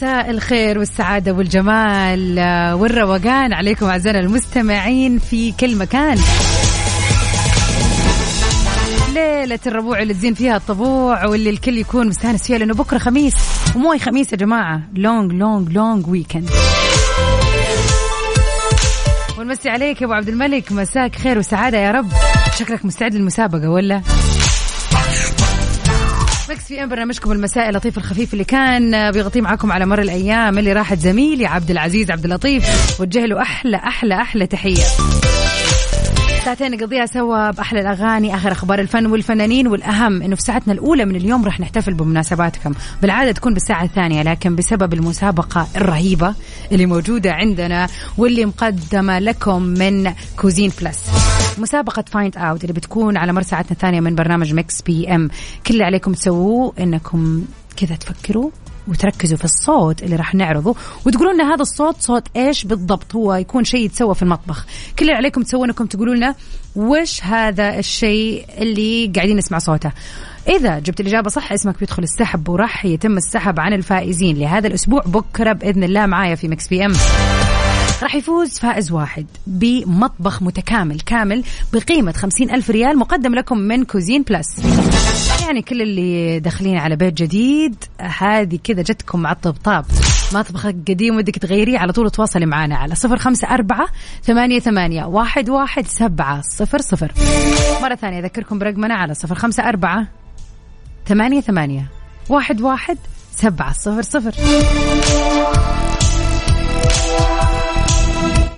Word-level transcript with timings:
مساء 0.00 0.30
الخير 0.30 0.78
والسعادة 0.78 1.32
والجمال 1.32 2.40
والروقان. 2.74 3.52
عليكم 3.52 3.86
أعزائنا 3.86 4.18
المستمعين 4.18 5.18
في 5.18 5.52
كل 5.52 5.76
مكان. 5.76 6.18
ليلة 9.14 9.58
الربوع 9.66 10.02
اللي 10.02 10.14
تزين 10.14 10.34
فيها 10.34 10.56
الطبوع 10.56 11.26
واللي 11.26 11.50
الكل 11.50 11.78
يكون 11.78 12.06
مستانس 12.06 12.42
فيها 12.42 12.58
لأنه 12.58 12.74
بكرة 12.74 12.98
خميس. 12.98 13.34
ومو 13.76 13.98
خميس 13.98 14.32
يا 14.32 14.36
جماعة. 14.36 14.82
long 14.94 15.32
long 15.32 15.72
long 15.72 16.08
weekend 16.08 16.50
ونمسي 19.38 19.68
عليك 19.68 20.00
يا 20.00 20.06
أبو 20.06 20.14
عبد 20.14 20.28
الملك. 20.28 20.72
مساك 20.72 21.16
خير 21.16 21.38
وسعادة 21.38 21.78
يا 21.78 21.90
رب. 21.90 22.08
شكلك 22.58 22.84
مستعد 22.84 23.14
للمسابقة 23.14 23.70
ولا؟ 23.70 24.02
Mix 26.50 26.64
PM 26.64 26.88
برنامجكم 26.88 27.32
المسائي 27.32 27.68
اللطيف 27.68 27.98
الخفيف 27.98 28.32
اللي 28.32 28.44
كان 28.44 29.10
بيغطيه 29.10 29.40
معاكم 29.40 29.72
على 29.72 29.86
مر 29.86 30.00
الأيام 30.00 30.58
اللي 30.58 30.72
راحت. 30.72 30.98
زميلي 30.98 31.46
عبد 31.46 31.70
العزيز 31.70 32.10
عبد 32.10 32.24
اللطيف 32.24 33.00
وجه 33.00 33.26
له 33.26 33.42
أحلى 33.42 33.76
أحلى 33.76 34.14
أحلى 34.14 34.46
تحية. 34.46 34.84
ساعتين 36.44 36.70
نقضيها 36.70 37.06
سوا 37.06 37.50
بأحلى 37.50 37.80
الأغاني 37.80 38.34
آخر 38.34 38.52
أخبار 38.52 38.78
الفن 38.78 39.06
والفنانين 39.06 39.66
والأهم 39.66 40.22
إنه 40.22 40.36
في 40.36 40.42
ساعتنا 40.42 40.72
الأولى 40.72 41.04
من 41.04 41.16
اليوم 41.16 41.44
راح 41.44 41.60
نحتفل 41.60 41.94
بمناسباتكم. 41.94 42.74
بالعادة 43.02 43.32
تكون 43.32 43.54
بالساعة 43.54 43.84
الثانية 43.84 44.22
لكن 44.22 44.56
بسبب 44.56 44.94
المسابقة 44.94 45.68
الرهيبة 45.76 46.34
اللي 46.72 46.86
موجودة 46.86 47.32
عندنا 47.32 47.88
واللي 48.18 48.44
مقدمة 48.44 49.18
لكم 49.18 49.62
من 49.62 50.12
Cuisine 50.36 50.72
Plus 50.82 51.06
مسابقة 51.58 52.04
Find 52.12 52.36
Out 52.36 52.62
اللي 52.62 52.72
بتكون 52.72 53.16
على 53.16 53.32
مر 53.32 53.42
ساعتنا 53.42 53.72
الثانية 53.72 54.00
من 54.00 54.14
برنامج 54.14 54.54
Mix 54.54 54.82
PM 54.82 55.28
كل 55.66 55.74
اللي 55.74 55.84
عليكم 55.84 56.12
تسووه 56.12 56.72
إنكم 56.80 57.44
كذا 57.76 57.96
تفكروا 57.96 58.50
وتركزوا 58.88 59.38
في 59.38 59.44
الصوت 59.44 60.02
اللي 60.02 60.16
راح 60.16 60.34
نعرضه 60.34 60.74
وتقولوا 61.06 61.32
لنا 61.32 61.54
هذا 61.54 61.62
الصوت 61.62 61.96
صوت 62.00 62.24
إيش 62.36 62.64
بالضبط؟ 62.64 63.14
هو 63.14 63.34
يكون 63.34 63.64
شيء 63.64 63.84
يتسوى 63.84 64.14
في 64.14 64.22
المطبخ. 64.22 64.66
كل 64.98 65.04
اللي 65.04 65.16
عليكم 65.16 65.42
تسوون 65.42 65.68
إنكم 65.68 65.86
تقولوا 65.86 66.14
لنا 66.14 66.34
وش 66.76 67.24
هذا 67.24 67.78
الشيء 67.78 68.46
اللي 68.58 69.12
قاعدين 69.16 69.36
نسمع 69.36 69.58
صوته. 69.58 69.92
إذا 70.48 70.78
جبت 70.78 71.00
الإجابة 71.00 71.30
صح 71.30 71.52
اسمك 71.52 71.78
بيدخل 71.80 72.02
السحب 72.02 72.48
وراح 72.48 72.84
يتم 72.84 73.16
السحب 73.16 73.60
عن 73.60 73.72
الفائزين 73.72 74.36
لهذا 74.36 74.66
الأسبوع 74.66 75.02
بكرة 75.06 75.52
بإذن 75.52 75.84
الله 75.84 76.06
معايا 76.06 76.34
في 76.34 76.48
Mix 76.48 76.68
PM. 76.68 76.92
راح 78.02 78.14
يفوز 78.14 78.58
فائز 78.58 78.92
واحد 78.92 79.26
بمطبخ 79.46 80.42
متكامل 80.42 81.00
كامل 81.00 81.44
بقيمة 81.72 82.12
خمسين 82.12 82.50
ألف 82.50 82.70
ريال 82.70 82.98
مقدم 82.98 83.34
لكم 83.34 83.58
من 83.58 83.84
Cuisine 83.84 84.22
Plus. 84.22 84.46
يعني 85.46 85.62
كل 85.62 85.82
اللي 85.82 86.40
داخلين 86.40 86.78
على 86.78 86.96
بيت 86.96 87.14
جديد 87.14 87.84
هذه 88.00 88.58
كذا 88.64 88.82
جتكم 88.82 89.20
مع 89.20 89.32
الطبطاب. 89.32 89.84
مطبخك 90.34 90.76
قديم 90.88 91.16
ودك 91.16 91.38
تغيريه 91.38 91.78
على 91.78 91.92
طول 91.92 92.10
تواصلي 92.10 92.46
معنا 92.46 92.76
على 92.76 92.94
صفر 92.94 93.16
خمسة 93.16 93.48
أربعة 93.48 93.88
ثمانية, 94.22 94.58
ثمانية 94.58 95.04
واحد, 95.04 95.50
واحد 95.50 95.86
سبعة 95.86 96.40
صفر 96.40 96.80
صفر. 96.80 97.12
مرة 97.82 97.94
ثانية 97.94 98.18
أذكركم 98.18 98.58
برقمنا 98.58 98.94
على 98.94 99.14
صفر 99.14 99.34
خمسة 99.34 99.68
أربعة 99.68 100.06
ثمانية 101.06 101.40
ثمانية 101.40 101.86
واحد 102.28 102.60
واحد 102.60 102.98
سبعة 103.36 103.72
صفر 103.72 104.02
صفر. 104.02 104.34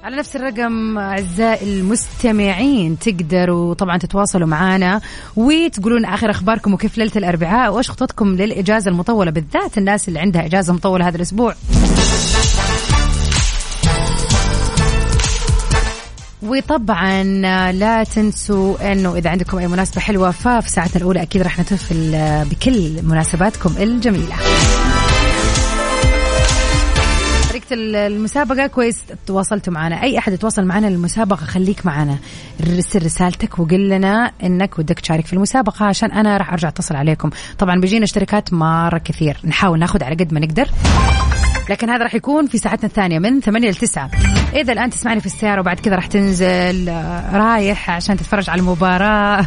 على 0.02 0.16
نفس 0.16 0.36
الرقم 0.36 0.98
أعزائي 0.98 1.80
المستمعين 1.80 2.98
تقدروا 2.98 3.74
طبعا 3.74 3.98
تتواصلوا 3.98 4.46
معنا 4.46 5.00
وتقولون 5.36 6.04
آخر 6.04 6.30
أخباركم 6.30 6.74
وكيف 6.74 6.98
ليلة 6.98 7.12
الأربعاء 7.16 7.72
وإيش 7.74 7.90
خططكم 7.90 8.36
للإجازة 8.36 8.90
المطولة 8.90 9.30
بالذات 9.30 9.78
الناس 9.78 10.08
اللي 10.08 10.20
عندها 10.20 10.46
إجازة 10.46 10.72
مطولة 10.72 11.08
هذا 11.08 11.16
الأسبوع. 11.16 11.54
وطبعا 16.42 17.22
لا 17.72 18.04
تنسوا 18.04 18.92
إنه 18.92 19.16
إذا 19.16 19.30
عندكم 19.30 19.58
أي 19.58 19.68
مناسبة 19.68 20.00
حلوة 20.00 20.30
ففي 20.30 20.70
ساعتنا 20.70 20.96
الأولى 20.96 21.22
أكيد 21.22 21.42
راح 21.42 21.58
نحتفل 21.58 22.16
بكل 22.50 23.02
مناسباتكم 23.02 23.74
الجميلة. 23.78 24.36
المسابقة 27.72 28.66
كويس 28.66 29.02
تواصلتوا 29.26 29.72
معنا. 29.72 30.02
أي 30.02 30.18
أحد 30.18 30.32
يتواصل 30.32 30.64
معنا 30.64 30.86
للمسابقة 30.86 31.44
خليك 31.44 31.86
معنا. 31.86 32.18
رسل 32.60 33.04
رسالتك 33.04 33.58
وقل 33.58 33.88
لنا 33.88 34.32
إنك 34.42 34.78
ودك 34.78 35.00
تشارك 35.00 35.26
في 35.26 35.32
المسابقة 35.32 35.86
عشان 35.86 36.10
أنا 36.10 36.36
راح 36.36 36.52
أرجع 36.52 36.68
أتصل 36.68 36.96
عليكم. 36.96 37.30
طبعا 37.58 37.80
بيجينا 37.80 38.04
اشتراكات 38.04 38.52
مرة 38.52 38.98
كثير. 38.98 39.36
نحاول 39.44 39.78
ناخذ 39.78 40.04
على 40.04 40.14
قد 40.14 40.32
ما 40.32 40.40
نقدر. 40.40 40.68
لكن 41.70 41.90
هذا 41.90 42.02
راح 42.02 42.14
يكون 42.14 42.46
في 42.46 42.58
ساعتنا 42.58 42.88
الثانية 42.88 43.18
من 43.18 43.40
8 43.40 43.70
ل 43.70 43.74
9 43.74 44.10
إذا 44.54 44.72
الآن 44.72 44.90
تسمعني 44.90 45.20
في 45.20 45.26
السيارة 45.26 45.60
وبعد 45.60 45.80
كذا 45.80 45.94
راح 45.94 46.06
تنزل 46.06 46.88
آه، 46.88 47.36
رايح 47.36 47.90
عشان 47.90 48.16
تتفرج 48.16 48.50
على 48.50 48.60
المباراة. 48.60 49.46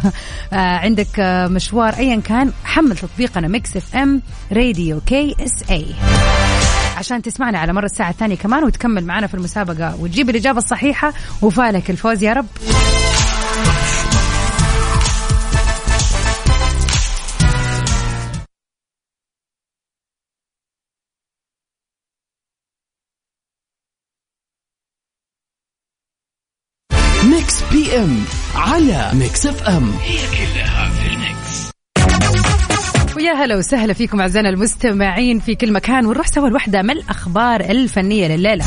آه، 0.52 0.56
عندك 0.56 1.20
آه، 1.20 1.48
مشوار 1.48 1.94
أيا 1.94 2.20
كان. 2.20 2.52
حمل 2.64 2.96
تطبيقنا 2.96 3.48
Mix 3.48 3.76
FM 3.76 4.22
Radio 4.52 5.00
KSA 5.00 5.86
عشان 6.96 7.22
تسمعنا 7.22 7.58
على 7.58 7.72
مر 7.72 7.84
الساعة 7.84 8.10
الثانية 8.10 8.36
كمان 8.36 8.64
وتكمل 8.64 9.04
معنا 9.04 9.26
في 9.26 9.34
المسابقة 9.34 10.00
وتجيب 10.00 10.30
الإجابة 10.30 10.58
الصحيحة 10.58 11.12
وفالك. 11.42 11.90
الفوز 11.90 12.22
يا 12.22 12.32
رب. 12.32 12.46
Mix 27.24 27.62
PM 27.72 28.24
على 28.54 29.10
Mix 29.14 29.46
FM 29.46 29.90
هي 29.90 30.18
كلها 30.26 30.90
في 30.90 32.55
ويا 33.16 33.32
هلا 33.32 33.56
وسهلا 33.56 33.92
فيكم 33.92 34.20
أعزائنا 34.20 34.48
المستمعين 34.48 35.38
في 35.38 35.54
كل 35.54 35.72
مكان 35.72 36.06
ونروح 36.06 36.26
سوا 36.26 36.48
الوحده 36.48 36.82
من 36.82 36.90
الأخبار 36.90 37.60
الفنية 37.60 38.28
لليلة. 38.28 38.64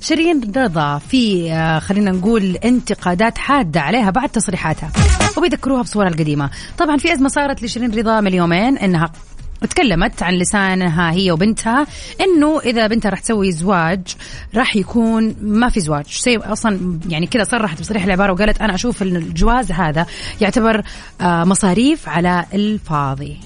شيرين 0.00 0.52
رضا 0.56 0.98
في 0.98 1.52
آه، 1.52 1.78
خلينا 1.78 2.10
نقول 2.10 2.56
انتقادات 2.64 3.38
حادة 3.38 3.80
عليها 3.80 4.10
بعد 4.10 4.28
تصريحاتها 4.28 4.90
وبيذكروها 5.36 5.82
بصورها 5.82 6.08
القديمة. 6.08 6.50
طبعا 6.78 6.96
في 6.96 7.12
أزمة 7.12 7.28
صارت 7.28 7.62
لشيرين 7.62 7.94
رضا 7.94 8.20
من 8.20 8.34
يومين 8.34 8.78
إنها 8.78 9.12
تكلمت 9.70 10.22
عن 10.22 10.34
لسانها 10.34 11.12
هي 11.12 11.32
وبنتها 11.32 11.86
إنه 12.20 12.60
إذا 12.60 12.86
بنتها 12.86 13.08
راح 13.08 13.20
تسوي 13.20 13.52
زواج 13.52 14.16
راح 14.54 14.76
يكون 14.76 15.34
ما 15.40 15.68
في 15.68 15.80
زواج 15.80 16.06
شيء 16.06 16.52
أصلا 16.52 16.98
يعني 17.08 17.26
كذا 17.26 17.44
صرحت 17.44 17.80
بصريح 17.80 18.04
العبارة 18.04 18.32
وقالت 18.32 18.60
أنا 18.60 18.74
أشوف 18.74 19.02
إن 19.02 19.16
الجواز 19.16 19.72
هذا 19.72 20.06
يعتبر 20.40 20.82
آه، 21.20 21.44
مصاريف 21.44 22.08
على 22.08 22.44
الفاضي 22.54 23.36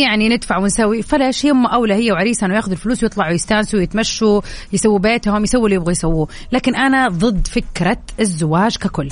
يعني 0.00 0.28
ندفع 0.28 0.58
ونسوي 0.58 1.02
فلاش 1.02 1.46
هم 1.46 1.66
أولى 1.66 1.94
هي 1.94 2.12
وعريسها 2.12 2.46
إنه 2.46 2.54
ياخذوا 2.54 2.72
الفلوس 2.72 3.02
ويطلعوا 3.02 3.32
يستانسوا 3.32 3.78
ويتمشوا 3.78 4.40
يسووا 4.72 4.98
بيتهم 4.98 5.44
يسووا 5.44 5.64
اللي 5.64 5.76
يبغوا 5.76 5.92
يسووه. 5.92 6.28
لكن 6.52 6.76
أنا 6.76 7.08
ضد 7.08 7.46
فكرة 7.46 7.98
الزواج 8.20 8.76
ككل. 8.76 9.08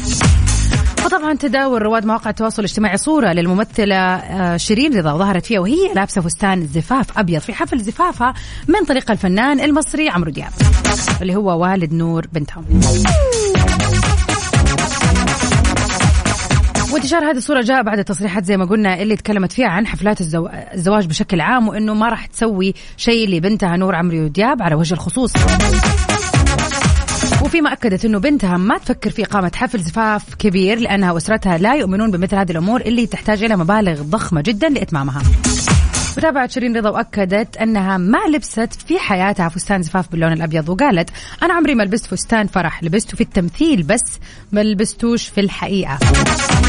وطبعا 1.04 1.34
تداول 1.34 1.82
رواد 1.82 2.06
مواقع 2.06 2.30
التواصل 2.30 2.62
الاجتماعي 2.62 2.96
صورة 2.96 3.32
للممثلة 3.32 3.96
آه، 3.96 4.56
شيرين 4.56 4.98
رضا 4.98 5.12
وظهرت 5.12 5.46
فيها 5.46 5.60
وهي 5.60 5.94
لابسة 5.94 6.20
فستان 6.20 6.66
زفاف 6.66 7.18
أبيض 7.18 7.40
في 7.40 7.52
حفل 7.52 7.78
زفافها 7.80 8.34
من 8.68 8.84
طريق 8.88 9.10
الفنان 9.10 9.60
المصري 9.60 10.08
عمرو 10.08 10.30
دياب 10.30 10.52
اللي 11.22 11.36
هو 11.36 11.62
والد 11.62 11.92
نور 11.92 12.26
بنتهم. 12.32 12.64
وانتشار 16.92 17.30
هذه 17.30 17.36
الصورة 17.36 17.60
جاء 17.60 17.82
بعد 17.82 18.04
تصريحات 18.04 18.44
زي 18.44 18.56
ما 18.56 18.64
قلنا 18.64 19.02
اللي 19.02 19.16
تكلمت 19.16 19.52
فيها 19.52 19.68
عن 19.68 19.86
حفلات 19.86 20.20
الزو... 20.20 20.48
الزواج 20.74 21.06
بشكل 21.06 21.40
عام 21.40 21.68
وإنه 21.68 21.94
ما 21.94 22.08
راح 22.08 22.26
تسوي 22.26 22.74
شيء 22.96 23.28
لبنتها 23.28 23.76
نور 23.76 23.94
عمرو 23.94 24.26
دياب 24.26 24.62
على 24.62 24.74
وجه 24.74 24.94
الخصوص. 24.94 25.32
وفيما 27.42 27.72
أكدت 27.72 28.04
إنه 28.04 28.18
بنتها 28.18 28.56
ما 28.56 28.78
تفكر 28.78 29.10
في 29.10 29.24
إقامة 29.24 29.52
حفل 29.54 29.78
زفاف 29.78 30.34
كبير 30.34 30.78
لأنها 30.78 31.12
وأسرتها 31.12 31.58
لا 31.58 31.74
يؤمنون 31.74 32.10
بمثل 32.10 32.36
هذه 32.36 32.50
الأمور 32.50 32.80
اللي 32.80 33.06
تحتاج 33.06 33.44
إلى 33.44 33.56
مبالغ 33.56 34.02
ضخمة 34.02 34.40
جدا 34.40 34.68
لإتمامها. 34.68 35.22
وتابعت 36.18 36.50
شيرين 36.50 36.76
رضا 36.76 36.90
وأكدت 36.90 37.56
أنها 37.56 37.98
ما 37.98 38.18
لبست 38.34 38.72
في 38.86 38.98
حياتها 38.98 39.48
فستان 39.48 39.82
زفاف 39.82 40.10
باللون 40.10 40.32
الأبيض 40.32 40.68
وقالت 40.68 41.10
أنا 41.42 41.54
عمري 41.54 41.74
ما 41.74 41.82
لبست 41.82 42.06
فستان 42.06 42.46
فرح 42.46 42.84
لبسته 42.84 43.16
في 43.16 43.20
التمثيل 43.20 43.82
بس 43.82 44.02
ما 44.52 44.60
لبستوش 44.60 45.28
في 45.28 45.40
الحقيقة. 45.40 45.98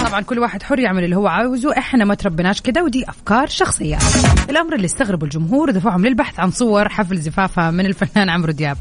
طبعا 0.08 0.22
كل 0.22 0.40
واحد 0.40 0.64
حر 0.64 0.80
يعمل 0.80 1.04
اللي 1.04 1.16
هو 1.16 1.28
عاوزه 1.28 1.78
إحنا 1.78 2.06
ما 2.06 2.16
تربناش 2.16 2.62
كده 2.62 2.84
ودي 2.84 3.10
أفكار 3.10 3.48
شخصية. 3.48 3.98
الأمر 4.50 4.76
اللي 4.76 4.86
استغربوا 4.86 5.28
الجمهور 5.28 5.72
دفعهم 5.72 6.06
للبحث 6.06 6.40
عن 6.40 6.52
صور 6.52 6.90
حفل 6.90 7.18
زفافها 7.18 7.72
من 7.72 7.86
الفنان 7.86 8.30
عمرو 8.30 8.52
دياب. 8.52 8.78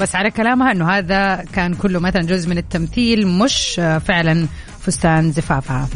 بس 0.00 0.14
على 0.14 0.30
كلامها 0.30 0.72
إنه 0.72 0.90
هذا 0.90 1.44
كان 1.52 1.74
كله 1.74 1.98
مثلا 2.00 2.22
جزء 2.22 2.50
من 2.50 2.58
التمثيل 2.58 3.26
مش 3.26 3.80
فعلا 4.06 4.46
فستان 4.80 5.32
زفافها 5.32 5.88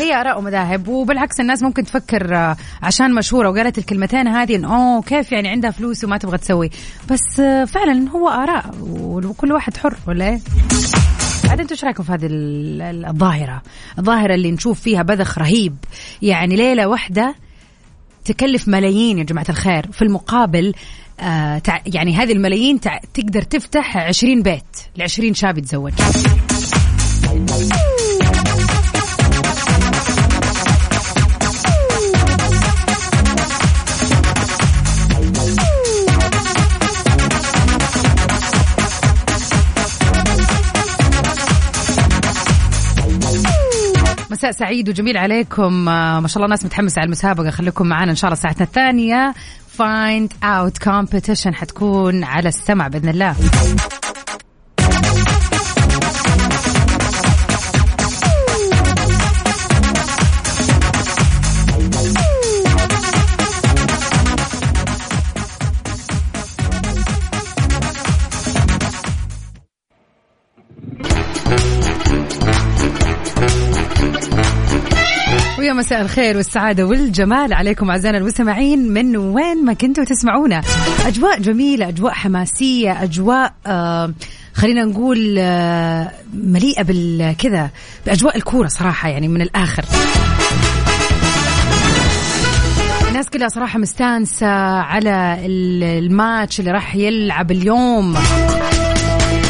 هي 0.00 0.20
اراء 0.20 0.38
ومذاهب 0.38 0.88
وبالعكس 0.88 1.40
الناس 1.40 1.62
ممكن 1.62 1.84
تفكر 1.84 2.36
آه، 2.36 2.56
عشان 2.82 3.14
مشهورة 3.14 3.50
وقالت 3.50 3.78
الكلمتين 3.78 4.28
هذه 4.28 4.56
انه 4.56 4.76
أوه 4.76 5.02
كيف 5.02 5.32
يعني 5.32 5.48
عندها 5.48 5.70
فلوس 5.70 6.04
وما 6.04 6.18
تبغى 6.18 6.38
تسوي؟ 6.38 6.70
بس 7.10 7.40
آه، 7.40 7.64
فعلا 7.64 8.08
هو 8.10 8.28
آراء 8.28 8.70
وكل 8.80 9.52
واحد 9.52 9.76
حر 9.76 9.96
ولا 10.08 10.28
إيه؟ 10.28 10.40
عاد 11.50 11.60
أنتم 11.60 11.74
إيش 11.74 11.84
رأيكم 11.84 12.02
في 12.02 12.12
هذه 12.12 12.28
الظاهرة؟ 12.30 13.62
الظاهرة 13.98 14.34
اللي 14.34 14.50
نشوف 14.50 14.80
فيها 14.80 15.02
بذخ 15.02 15.38
رهيب. 15.38 15.76
يعني 16.22 16.56
ليلة 16.56 16.86
واحدة 16.88 17.34
تكلف 18.24 18.68
ملايين 18.68 19.18
يا 19.18 19.24
جماعة 19.24 19.46
الخير. 19.48 19.92
في 19.92 20.02
المقابل 20.02 20.74
آه 21.20 21.62
يعني 21.86 22.14
هذه 22.14 22.32
الملايين 22.32 22.80
تقدر 23.14 23.42
تفتح 23.42 23.96
20 23.96 24.42
بيت 24.42 24.62
ل 24.96 25.02
20 25.02 25.34
شاب 25.34 25.58
يتزوج. 25.58 25.92
سعيد 44.50 44.88
وجميل 44.88 45.16
عليكم. 45.16 45.88
آه، 45.88 46.20
ما 46.20 46.28
شاء 46.28 46.36
الله 46.36 46.48
ناس 46.48 46.64
متحمسة 46.64 47.00
على 47.00 47.06
المسابقة. 47.06 47.50
خليكم 47.50 47.86
معنا 47.86 48.10
إن 48.10 48.16
شاء 48.16 48.28
الله 48.30 48.42
ساعتنا 48.42 48.66
الثانية. 48.66 49.34
فايند 49.68 50.32
اوت 50.44 50.78
كومبيتيشن 50.78 51.54
حتكون 51.54 52.24
على 52.24 52.48
السمع 52.48 52.88
بإذن 52.88 53.08
الله. 53.08 53.36
مساء 75.76 76.00
الخير 76.02 76.36
والسعادة 76.36 76.84
والجمال. 76.84 77.54
عليكم 77.54 77.90
أعزائنا 77.90 78.18
المستمعين 78.18 78.92
من 78.92 79.16
وين 79.16 79.64
ما 79.64 79.72
كنتوا 79.72 80.04
تسمعونا. 80.04 80.60
أجواء 81.06 81.40
جميلة 81.40 81.88
أجواء 81.88 82.12
حماسية 82.12 83.02
أجواء 83.02 83.52
آه 83.66 84.12
خلينا 84.54 84.84
نقول 84.84 85.36
آه 85.38 86.10
مليئة 86.34 86.82
بالكذا 86.82 87.70
بأجواء 88.06 88.36
الكورة 88.36 88.68
صراحة 88.68 89.08
يعني 89.08 89.28
من 89.28 89.42
الآخر. 89.42 89.84
الناس 93.08 93.30
كلها 93.30 93.48
صراحة 93.48 93.78
مستانسة 93.78 94.46
على 94.80 95.38
الماتش 95.46 96.60
اللي 96.60 96.70
راح 96.70 96.96
يلعب 96.96 97.50
اليوم. 97.50 98.16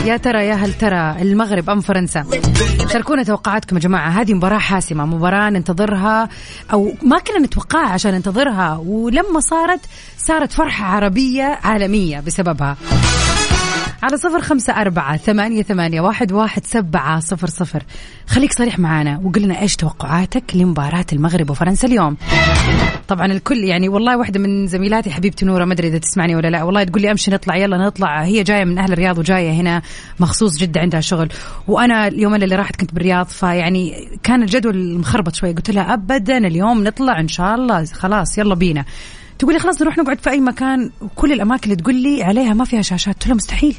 يا 0.07 0.17
ترى 0.17 0.47
يا 0.47 0.55
هل 0.55 0.73
ترى 0.73 1.23
المغرب 1.23 1.71
أم 1.71 1.81
فرنسا؟ 1.81 2.27
شاركونا 2.93 3.23
توقعاتكم 3.23 3.77
يا 3.77 3.81
جماعة. 3.81 4.09
هذه 4.09 4.35
مباراة 4.35 4.59
حاسمة 4.59 5.07
مباراة 5.07 5.51
ننتظرها 5.51 6.29
أو 6.73 6.93
ما 7.03 7.19
كنا 7.19 7.39
نتوقعها 7.39 7.89
عشان 7.89 8.15
ننتظرها 8.15 8.83
ولما 8.87 9.41
صارت 9.41 9.81
صارت 10.19 10.53
فرحة 10.53 10.87
عربية 10.87 11.59
عالمية 11.65 12.21
بسببها. 12.21 12.77
على 14.03 14.17
صفر 14.17 14.41
خمسة 14.41 14.73
أربعة 14.73 15.17
ثمانية, 15.17 15.63
ثمانية 15.63 16.01
واحد, 16.01 16.33
واحد 16.33 16.65
سبعة 16.65 17.21
صفر 17.21 17.47
صفر. 17.47 17.83
خليك 18.27 18.53
صريح 18.53 18.79
معانا 18.79 19.21
وقل 19.25 19.43
لنا 19.43 19.61
إيش 19.61 19.77
توقعاتك 19.77 20.45
لمباراة 20.55 21.07
المغرب 21.13 21.51
وفرنسا 21.51 21.89
اليوم. 21.89 22.17
طبعا 23.09 23.27
الكل 23.27 23.57
يعني 23.57 23.89
والله 23.89 24.17
واحدة 24.17 24.41
من 24.41 24.67
زميلاتي 24.67 25.11
حبيبتي 25.11 25.47
نورة 25.47 25.65
ما 25.65 25.73
أدري 25.73 25.89
إذا 25.89 25.99
تسمعني 25.99 26.37
ولا 26.37 26.49
لا 26.49 26.63
والله 26.63 26.85
تقول 26.85 27.03
لي 27.03 27.11
أمشي 27.11 27.31
نطلع 27.31 27.57
يلا 27.57 27.77
نطلع. 27.77 28.23
هي 28.23 28.43
جاية 28.43 28.65
من 28.65 28.79
أهل 28.79 28.93
الرياض 28.93 29.19
وجاية 29.19 29.53
هنا 29.53 29.83
مخصوص 30.21 30.57
جدة 30.57 30.81
عندها 30.81 31.01
شغل. 31.01 31.29
وأنا 31.69 32.09
اليوم 32.09 32.35
اللي 32.35 32.57
راحت 32.57 32.77
كنت 32.77 32.95
بالرياض 32.95 33.27
فيعني 33.27 34.09
كان 34.23 34.43
الجدول 34.43 34.99
مخربط 34.99 35.35
شوي. 35.35 35.53
قلت 35.53 35.71
لها 35.71 35.95
أبدا 35.95 36.39
اليوم 36.39 36.85
نطلع 36.85 37.21
إن 37.21 37.29
شاء 37.29 37.55
الله. 37.55 37.85
خلاص 37.85 38.39
يلا 38.39 38.55
بينا. 38.55 38.85
تقول 39.39 39.55
لي 39.55 39.61
خلاص 39.61 39.83
نروح 39.83 39.99
نقعد 39.99 40.19
في 40.19 40.31
أي 40.31 40.41
مكان 40.41 40.91
وكل 41.01 41.33
الأماكن 41.33 41.65
اللي 41.65 41.83
تقول 41.83 41.95
لي 41.95 42.23
عليها 42.23 42.55
ما 42.55 42.65
فيها 42.65 42.83
شاشات. 42.83 43.15
قلت 43.15 43.27
لها 43.27 43.35
مستحيل. 43.35 43.77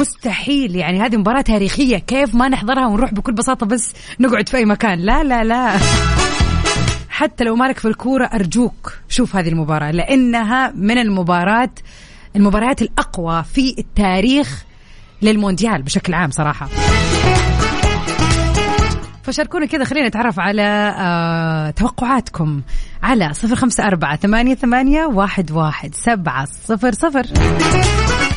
مستحيل. 0.00 0.76
يعني 0.76 1.00
هذه 1.00 1.16
مباراة 1.16 1.40
تاريخية. 1.40 1.98
كيف 1.98 2.34
ما 2.34 2.48
نحضرها 2.48 2.86
ونروح 2.86 3.14
بكل 3.14 3.32
بساطة 3.32 3.66
بس 3.66 3.92
نقعد 4.20 4.48
في 4.48 4.56
أي 4.56 4.64
مكان؟ 4.64 4.98
لا 4.98 5.24
لا 5.24 5.44
لا. 5.44 5.78
حتى 7.08 7.44
لو 7.44 7.56
مالك 7.56 7.78
في 7.78 7.88
الكورة 7.88 8.24
أرجوك 8.24 8.92
شوف 9.08 9.36
هذه 9.36 9.48
المباراة 9.48 9.90
لأنها 9.90 10.72
من 10.76 10.98
المباراة 10.98 11.70
المباريات 12.36 12.82
الأقوى 12.82 13.44
في 13.54 13.74
التاريخ 13.78 14.64
للمونديال 15.22 15.82
بشكل 15.82 16.14
عام 16.14 16.30
صراحة. 16.30 16.68
فشاركونا 19.26 19.66
كذا 19.66 19.84
خلينا 19.84 20.08
نتعرف 20.08 20.40
على 20.40 20.94
آه 20.98 21.70
توقعاتكم 21.70 22.62
على 23.02 23.34
صفر 23.34 23.56
خمسة 23.56 23.86
أربعة 23.86 24.16
ثمانية, 24.16 24.54
ثمانية 24.54 25.06
واحد, 25.06 25.50
واحد 25.50 25.94
سبعة 25.94 26.48
صفر 26.64 26.92
صفر. 26.92 27.26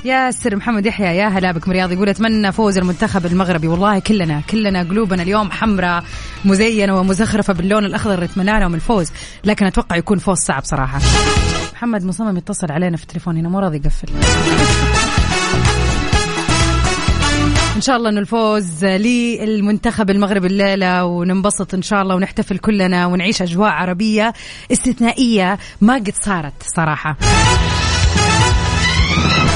ياسر 0.06 0.56
محمد 0.56 0.86
يحيى 0.86 1.18
يا 1.18 1.28
هلا 1.28 1.52
بكم 1.52 1.72
رياض 1.72 1.92
يقول 1.92 2.10
أتمنى 2.10 2.52
فوز 2.52 2.78
المنتخب 2.78 3.26
المغربي. 3.26 3.68
والله 3.68 4.00
كلنا 4.00 4.42
كلنا 4.50 4.84
قلوبنا 4.84 5.24
اليوم 5.24 5.52
حمراء 5.52 6.04
مزينة 6.46 7.00
ومزخرفة 7.00 7.54
باللون 7.54 7.86
الأخضر 7.86 8.24
نتمنى 8.24 8.60
لهم 8.60 8.76
الفوز. 8.76 9.12
لكن 9.44 9.66
أتوقع 9.66 9.96
يكون 9.96 10.18
فوز 10.18 10.38
صعب 10.38 10.64
صراحة. 10.64 11.00
محمد 11.74 12.06
مصمم 12.06 12.38
يتصل 12.38 12.72
علينا 12.72 12.98
في 12.98 13.04
التليفون 13.04 13.38
هنا 13.38 13.50
مو 13.50 13.60
راضي 13.60 13.78
يقفل. 13.78 14.08
إن 17.80 17.84
شاء 17.84 17.98
الله 17.98 18.10
إنه 18.10 18.20
الفوز 18.20 18.86
للمنتخب 18.86 20.10
المغربي 20.10 20.48
الليلة 20.48 21.06
وننبسط 21.06 21.74
إن 21.74 21.82
شاء 21.82 22.02
الله 22.02 22.16
ونحتفل 22.16 22.58
كلنا 22.58 23.06
ونعيش 23.06 23.42
أجواء 23.42 23.70
عربية 23.70 24.34
استثنائية. 24.72 25.58
ما 25.82 25.94
قد 25.94 26.14
صارت 26.22 26.54
صراحة. 26.76 27.18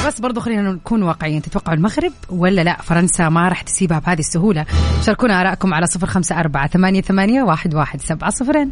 بس 0.06 0.20
برضو 0.20 0.40
خلينا 0.40 0.72
نكون 0.72 1.02
واقعيين 1.02 1.42
تتوقعوا 1.42 1.76
المغرب 1.76 2.12
ولا 2.30 2.64
لا؟ 2.64 2.76
فرنسا 2.82 3.28
ما 3.28 3.48
راح 3.48 3.62
تسيبها 3.62 3.98
بهذه 3.98 4.18
السهولة. 4.18 4.66
شاركونا 5.06 5.40
آراءكم 5.40 5.74
على 5.74 5.86
صفر 5.86 6.06
خمسة 6.06 6.40
أربعة 6.40 6.68
ثمانية, 6.68 7.00
ثمانية 7.00 7.42
واحد, 7.42 7.74
واحد 7.74 8.00
سبعة 8.00 8.30
صفرين. 8.30 8.70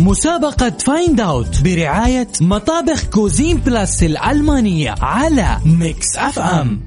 مسابقة 0.00 0.70
Find 0.70 1.20
Out 1.20 1.62
برعاية 1.64 2.28
مطابخ 2.40 3.04
Cuisine 3.10 3.56
Plus 3.56 4.02
الألمانية 4.02 4.94
على 5.00 5.56
Mix 5.80 6.16
FM 6.16 6.80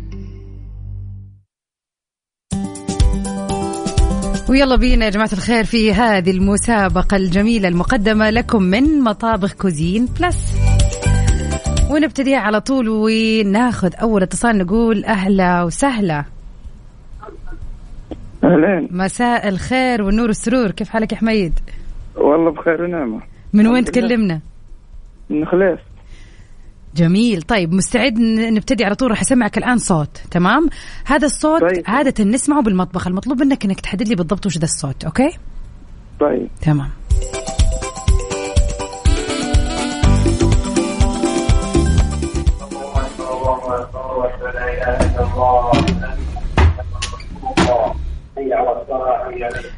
ويلا 4.49 4.75
بينا 4.75 5.05
يا 5.05 5.09
جماعة 5.09 5.29
الخير 5.33 5.63
في 5.63 5.93
هذه 5.93 6.31
المسابقة 6.31 7.17
الجميلة 7.17 7.67
المقدمة 7.67 8.29
لكم 8.29 8.63
من 8.63 9.01
مطابخ 9.01 9.53
Cuisine 9.53 10.05
Plus 10.19 10.53
ونبتدي 11.89 12.35
على 12.35 12.61
طول 12.61 12.89
وناخذ 12.89 13.93
أول 14.01 14.23
اتصال 14.23 14.57
نقول 14.57 15.05
أهلا 15.05 15.63
وسهلا. 15.63 16.25
أهلين. 18.43 18.87
مساء 18.91 19.49
الخير 19.49 20.01
والنور 20.01 20.27
والسرور 20.27 20.71
كيف 20.71 20.89
حالك 20.89 21.11
يا 21.11 21.17
حميد؟ 21.17 21.59
والله 22.15 22.51
بخير 22.51 22.81
ونعمة. 22.81 23.21
من 23.53 23.67
وين 23.67 23.85
تكلمنا؟ 23.85 24.41
من 25.29 25.45
خليف. 25.45 25.79
جميل. 26.95 27.41
طيب 27.41 27.73
مستعد 27.73 28.19
نبتدي 28.19 28.85
على 28.85 28.95
طول 28.95 29.11
راح 29.11 29.21
أسمعك 29.21 29.57
الآن 29.57 29.77
صوت 29.77 30.17
تمام؟ 30.31 30.69
هذا 31.05 31.25
الصوت 31.25 31.61
طيب. 31.61 31.83
عادة 31.87 32.23
نسمعه 32.23 32.61
بالمطبخ 32.61 33.07
المطلوب 33.07 33.43
منك 33.43 33.65
إنك 33.65 33.81
تحدد 33.81 34.07
لي 34.07 34.15
بالضبط 34.15 34.45
وش 34.45 34.57
ذا 34.57 34.63
الصوت 34.63 35.05
okay؟ 35.05 35.29
طيب. 36.19 36.47
تمام. 36.61 36.89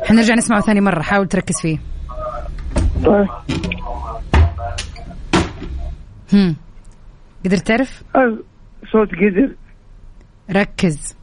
حنرجع 0.04 0.34
نسمعه 0.36 0.62
ثاني 0.62 0.82
مرة 0.82 1.02
حاول 1.02 1.28
تركز 1.28 1.62
فيه. 1.62 1.95
طيب 3.04 3.28
هم. 6.34 6.56
قدرت 7.46 7.68
تعرف؟ 7.68 8.04
صوت 8.92 9.10
قدر. 9.10 9.56
ركز. 10.52 11.16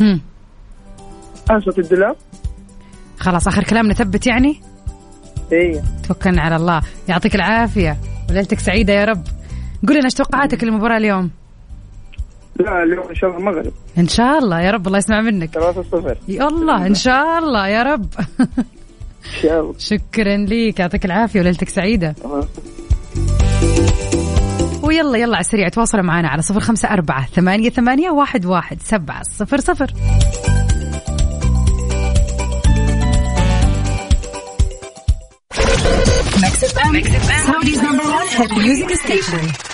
هم. 0.00 0.20
صوت 1.64 1.78
الدولاب 1.78 2.16
خلاص 3.18 3.48
آخر 3.48 3.64
كلام 3.64 3.86
نثبت 3.86 4.26
يعني؟ 4.26 4.60
إيه. 5.52 5.82
توكلنا 6.08 6.42
على 6.42 6.56
الله. 6.56 6.82
يعطيك 7.08 7.34
العافية. 7.34 7.96
وليلتك 8.30 8.58
سعيدة 8.58 8.92
يا 8.92 9.04
رب. 9.04 9.24
قول 9.88 9.96
لنا 9.96 10.04
إيش 10.04 10.14
توقعاتك 10.14 10.64
للمباراة 10.64 10.96
اليوم؟ 10.96 11.30
لا 12.60 12.82
اليوم 12.82 13.08
إن 13.08 13.14
شاء 13.14 13.30
الله 13.30 13.38
المغرب 13.38 13.72
إن 13.98 14.08
شاء 14.08 14.38
الله 14.38 14.60
يا 14.60 14.70
رب 14.70 14.86
الله 14.86 14.98
يسمع 14.98 15.20
منك. 15.20 15.50
3 15.54 15.82
0 15.82 16.16
يا 16.28 16.48
الله 16.48 16.86
إن 16.86 16.94
شاء 16.94 17.38
الله 17.38 17.68
يا 17.68 17.82
رب. 17.82 18.06
إن 18.40 18.46
شاء 19.42 19.60
الله. 19.60 19.74
شكرا 19.78 20.36
ليك 20.36 20.80
يعطيك 20.80 21.04
العافية 21.04 21.40
وليلتك 21.40 21.68
سعيدة. 21.68 22.14
ويلا 24.82 25.18
يلا 25.18 25.36
على 25.36 25.40
السريع 25.40 25.68
تواصلوا 25.68 26.04
معنا 26.04 26.28
على 26.28 26.42
صفر 26.42 26.60
خمسة 26.60 26.88
أربعة 26.88 27.26
ثمانية, 27.26 27.70
ثمانية 27.70 28.10
واحد, 28.10 28.46
واحد 28.46 28.82
سبعة 28.82 29.22
صفر 29.22 29.60
صفر. 29.60 29.92
Saudi's 37.46 37.82
number 37.82 38.06
one 38.18 38.28
hit 38.36 38.50
music 38.56 38.90
station. 39.04 39.71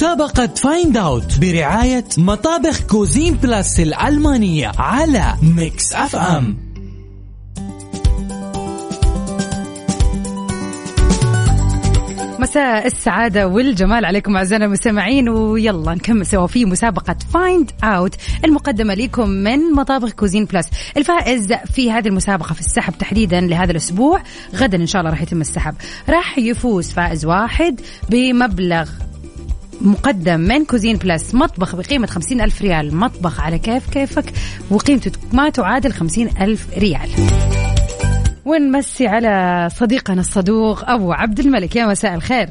مسابقة 0.00 0.46
Find 0.46 0.96
Out 0.96 1.38
برعاية 1.40 2.04
مطابخ 2.18 2.80
Cuisine 2.80 3.34
Plus 3.34 3.80
الألمانية 3.80 4.72
على 4.78 5.34
Mix 5.42 5.92
FM 5.92 6.56
مساء 12.38 12.86
السعادة 12.86 13.48
والجمال 13.48 14.04
عليكم 14.04 14.36
أعزائنا 14.36 14.64
المستمعين 14.64 15.28
ويلا 15.28 15.94
نكمل 15.94 16.26
سوا 16.26 16.46
في 16.46 16.64
مسابقة 16.64 17.16
Find 17.34 17.70
Out 17.84 18.14
المقدمة 18.44 18.94
لكم 18.94 19.28
من 19.28 19.72
مطابخ 19.72 20.10
Cuisine 20.12 20.44
Plus 20.44 20.68
الفائز 20.96 21.52
في 21.52 21.92
هذه 21.92 22.08
المسابقة 22.08 22.54
في 22.54 22.60
السحب 22.60 22.98
تحديدا 22.98 23.40
لهذا 23.40 23.70
الأسبوع 23.70 24.22
غدا 24.54 24.78
إن 24.78 24.86
شاء 24.86 25.00
الله 25.00 25.10
راح 25.10 25.22
يتم 25.22 25.40
السحب. 25.40 25.74
راح 26.08 26.38
يفوز 26.38 26.90
فائز 26.90 27.24
واحد 27.24 27.80
بمبلغ 28.10 28.88
مقدم 29.80 30.40
من 30.40 30.64
Cuisine 30.64 30.96
Plus 30.96 31.34
مطبخ 31.34 31.76
بقيمة 31.76 32.06
خمسين 32.06 32.40
ألف 32.40 32.62
ريال. 32.62 32.96
مطبخ 32.96 33.40
على 33.40 33.58
كيف 33.58 33.90
كيفك 33.90 34.24
وقيمته 34.70 35.12
ما 35.32 35.50
تعادل 35.50 35.92
خمسين 35.92 36.28
ألف 36.40 36.78
ريال. 36.78 37.10
ونمسي 38.44 39.06
على 39.06 39.68
صديقنا 39.72 40.20
الصدوق 40.20 40.90
أبو 40.90 41.12
عبد 41.12 41.40
الملك. 41.40 41.76
يا 41.76 41.86
مساء 41.86 42.14
الخير. 42.14 42.48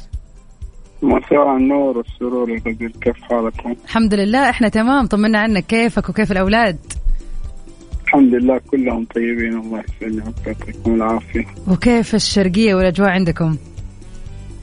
مساء 1.01 1.57
النور 1.57 1.97
والسرور 1.97 2.49
يا 2.49 2.59
كيف 3.01 3.21
حالكم؟ 3.21 3.75
الحمد 3.85 4.13
لله 4.13 4.49
إحنا 4.49 4.69
تمام. 4.69 5.05
طمنا 5.05 5.39
عنك. 5.39 5.65
كيفك 5.65 6.09
وكيف 6.09 6.31
الأولاد؟ 6.31 6.77
الحمد 8.03 8.33
لله 8.33 8.61
كلهم 8.71 9.05
طيبين. 9.15 9.59
الله 9.59 9.83
يسلمك 10.01 10.33
ويعطيكم 10.45 10.95
العافية. 10.95 11.45
وكيف 11.67 12.15
الشرقية 12.15 12.75
والأجواء 12.75 13.09
عندكم؟ 13.09 13.57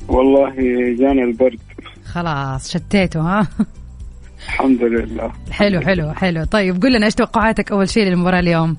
والله 0.08 0.54
جانا 0.98 1.24
البرد. 1.24 1.58
خلاص 2.12 2.70
شتيتوا 2.70 3.22
ها؟ 3.22 3.48
الحمد 4.46 4.82
لله. 4.82 5.32
حلو 5.50 5.80
حلو 5.80 6.12
حلو. 6.12 6.44
طيب 6.44 6.82
قل 6.82 6.92
لنا 6.92 7.06
إيش 7.06 7.14
توقعاتك 7.14 7.72
أول 7.72 7.88
شيء 7.88 8.04
للمباراة 8.04 8.40
اليوم؟ 8.40 8.76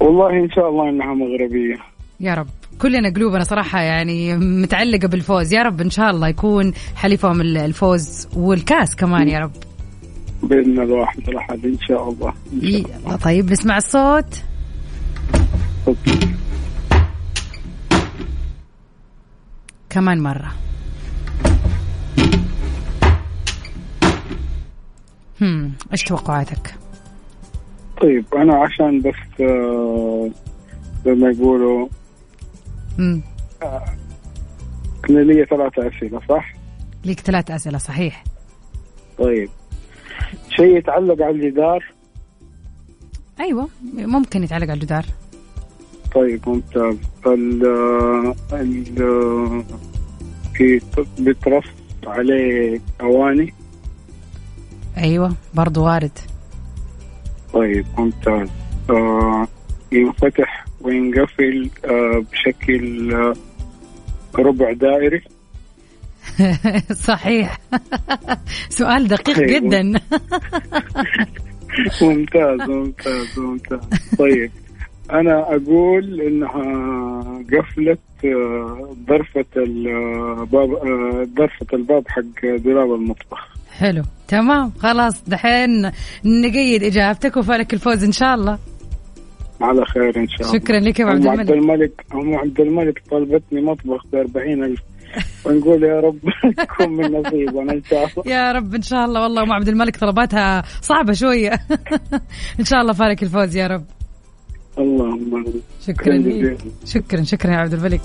والله 0.00 0.30
إن 0.44 0.50
شاء 0.50 0.68
الله 0.68 0.90
إنها 0.90 1.14
مغربية. 1.14 1.76
يا 2.20 2.34
رب. 2.34 2.46
كلنا 2.78 3.10
قلوبنا 3.10 3.44
صراحة 3.44 3.80
يعني 3.80 4.36
متعلقة 4.36 5.08
بالفوز. 5.08 5.54
يا 5.54 5.62
رب 5.62 5.80
إن 5.80 5.90
شاء 5.90 6.10
الله 6.10 6.28
يكون 6.28 6.72
حليفهم 6.96 7.40
الفوز 7.40 8.28
والكاس 8.36 8.96
كمان 8.96 9.28
يا 9.28 9.38
رب. 9.38 9.52
بإذن 10.42 10.80
الواحد 10.80 11.28
الأحد 11.28 11.64
إن 11.64 11.78
شاء 11.88 12.08
الله. 12.08 12.34
إن 12.52 12.60
شاء 12.60 13.00
يلا 13.06 13.16
طيب 13.16 13.52
نسمع 13.52 13.76
الصوت. 13.76 14.42
الله 15.88 15.96
كمان 19.90 20.22
مرة. 20.22 20.52
هم 25.40 25.72
إيش 25.92 26.02
توقعاتك؟ 26.02 26.74
طيب 28.00 28.24
أنا 28.36 28.56
عشان 28.56 29.00
بس 29.00 29.40
آه، 29.40 30.30
زي 31.04 31.12
ما 31.14 31.30
يقولوا 31.30 31.88
هم. 32.98 33.22
أنا 35.10 35.18
لي 35.18 35.44
ثلاثة 35.44 35.88
أسئلة 35.88 36.20
صح؟ 36.28 36.54
ليك 37.04 37.20
ثلاث 37.20 37.50
أسئلة 37.50 37.78
صحيح. 37.78 38.24
طيب. 39.18 39.48
شيء 40.48 40.76
يتعلق 40.76 41.22
على 41.22 41.30
الجدار؟ 41.30 41.92
أيوة 43.40 43.68
ممكن 43.94 44.42
يتعلق 44.42 44.64
على 44.64 44.74
الجدار. 44.74 45.04
طيب 46.14 46.48
ممتاز. 46.48 46.96
ال 47.26 47.66
ال 48.52 49.64
في 50.54 50.80
بترص 51.18 51.64
عليه 52.06 52.80
أواني؟ 53.00 53.54
أيوة 54.98 55.32
برضو 55.54 55.84
وارد. 55.84 56.18
طيب 57.52 57.86
ممتاز. 57.98 58.48
آه 58.90 59.46
ينفتح 59.92 60.64
وينقفل 60.80 61.70
آه 61.84 62.24
بشكل 62.32 63.14
آه 63.14 63.34
ربع 64.38 64.72
دائري. 64.72 65.22
صحيح. 67.08 67.58
سؤال 68.78 69.08
دقيق 69.08 69.38
أيوة. 69.38 69.60
جدا. 69.60 69.82
ممتاز 72.02 72.60
ممتاز 72.60 73.38
ممتاز. 73.38 73.80
طيب 74.18 74.50
أنا 75.12 75.40
أقول 75.56 76.20
إنها 76.20 76.62
قفلت 77.52 77.98
آه، 78.24 78.96
ظرفة 79.08 79.44
الباب 79.56 80.72
آه، 80.74 81.26
ظرفة 81.38 81.66
الباب 81.72 82.08
حق 82.08 82.22
دولاب 82.64 82.94
المطبخ. 82.94 83.57
حلو. 83.78 84.02
تمام. 84.28 84.72
خلاص 84.78 85.22
دحين 85.28 85.90
نقيد 86.24 86.82
إجابتك 86.82 87.36
وفالك 87.36 87.74
الفوز 87.74 88.04
إن 88.04 88.12
شاء 88.12 88.34
الله. 88.34 88.58
على 89.60 89.84
خير 89.84 90.16
إن 90.16 90.28
شاء 90.28 90.40
الله. 90.48 90.52
شكرا 90.58 90.80
لك 90.80 91.00
يا 91.00 91.04
عبد 91.06 91.26
أم 91.26 91.40
عبد 91.40 91.50
الملك. 91.50 91.62
الملك 91.62 92.04
أم 92.14 92.34
عبد 92.34 92.60
الملك 92.60 93.02
طلبتني 93.10 93.60
مطبخ 93.60 94.06
ب 94.12 94.14
40000 94.14 94.78
ونقول 95.44 95.82
يا 95.84 96.00
رب 96.00 96.18
تكون 96.58 96.88
من 96.96 97.12
نصيبنا 97.12 97.72
إن 97.72 97.82
شاء 97.90 98.04
الله. 98.04 98.34
يا 98.36 98.52
رب 98.52 98.74
إن 98.74 98.82
شاء 98.82 99.04
الله. 99.04 99.22
والله 99.22 99.42
أم 99.42 99.52
عبد 99.52 99.68
الملك 99.68 99.96
طلباتها 99.96 100.62
صعبة 100.82 101.12
شوية. 101.12 101.50
إن 102.60 102.64
شاء 102.64 102.80
الله 102.80 102.92
فارك 102.92 103.22
الفوز 103.22 103.56
يا 103.56 103.66
رب. 103.66 103.84
اللهم. 104.78 105.44
شكرا 105.86 106.14
لك. 106.14 106.58
شكرا 106.84 107.22
شكرا 107.22 107.50
يا 107.52 107.56
عبد 107.56 107.72
الملك. 107.74 108.00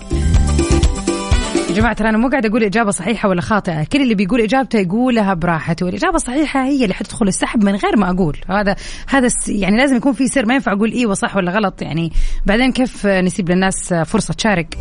يا 1.74 1.78
جماعة 1.78 1.94
ترى 1.94 2.10
أنا 2.10 2.18
مو 2.18 2.30
قاعد 2.30 2.46
أقول 2.46 2.64
إجابة 2.64 2.92
صحيحة 2.92 3.30
ولا 3.30 3.42
خاطئة، 3.42 3.84
كل 3.84 4.02
اللي 4.02 4.16
بيقول 4.16 4.42
إجابته 4.42 4.80
يقولها 4.80 5.34
براحته، 5.34 5.86
والإجابة 5.86 6.16
الصحيحة 6.16 6.64
هي 6.64 6.84
اللي 6.84 6.94
حتدخل 6.94 7.28
السحب 7.28 7.64
من 7.64 7.76
غير 7.76 7.98
ما 7.98 8.10
أقول، 8.10 8.38
هذا 8.50 8.76
هذا 9.08 9.28
يعني 9.48 9.78
لازم 9.78 9.96
يكون 9.96 10.14
في 10.14 10.28
سر 10.28 10.46
ما 10.46 10.54
ينفع 10.54 10.72
أقول 10.72 10.92
إيه 10.92 11.06
وصح 11.06 11.36
ولا 11.36 11.52
غلط. 11.52 11.82
يعني، 11.82 12.12
بعدين 12.46 12.72
كيف 12.72 13.06
نسيب 13.06 13.50
للناس 13.50 13.94
فرصة 13.94 14.34
تشارك؟ 14.34 14.78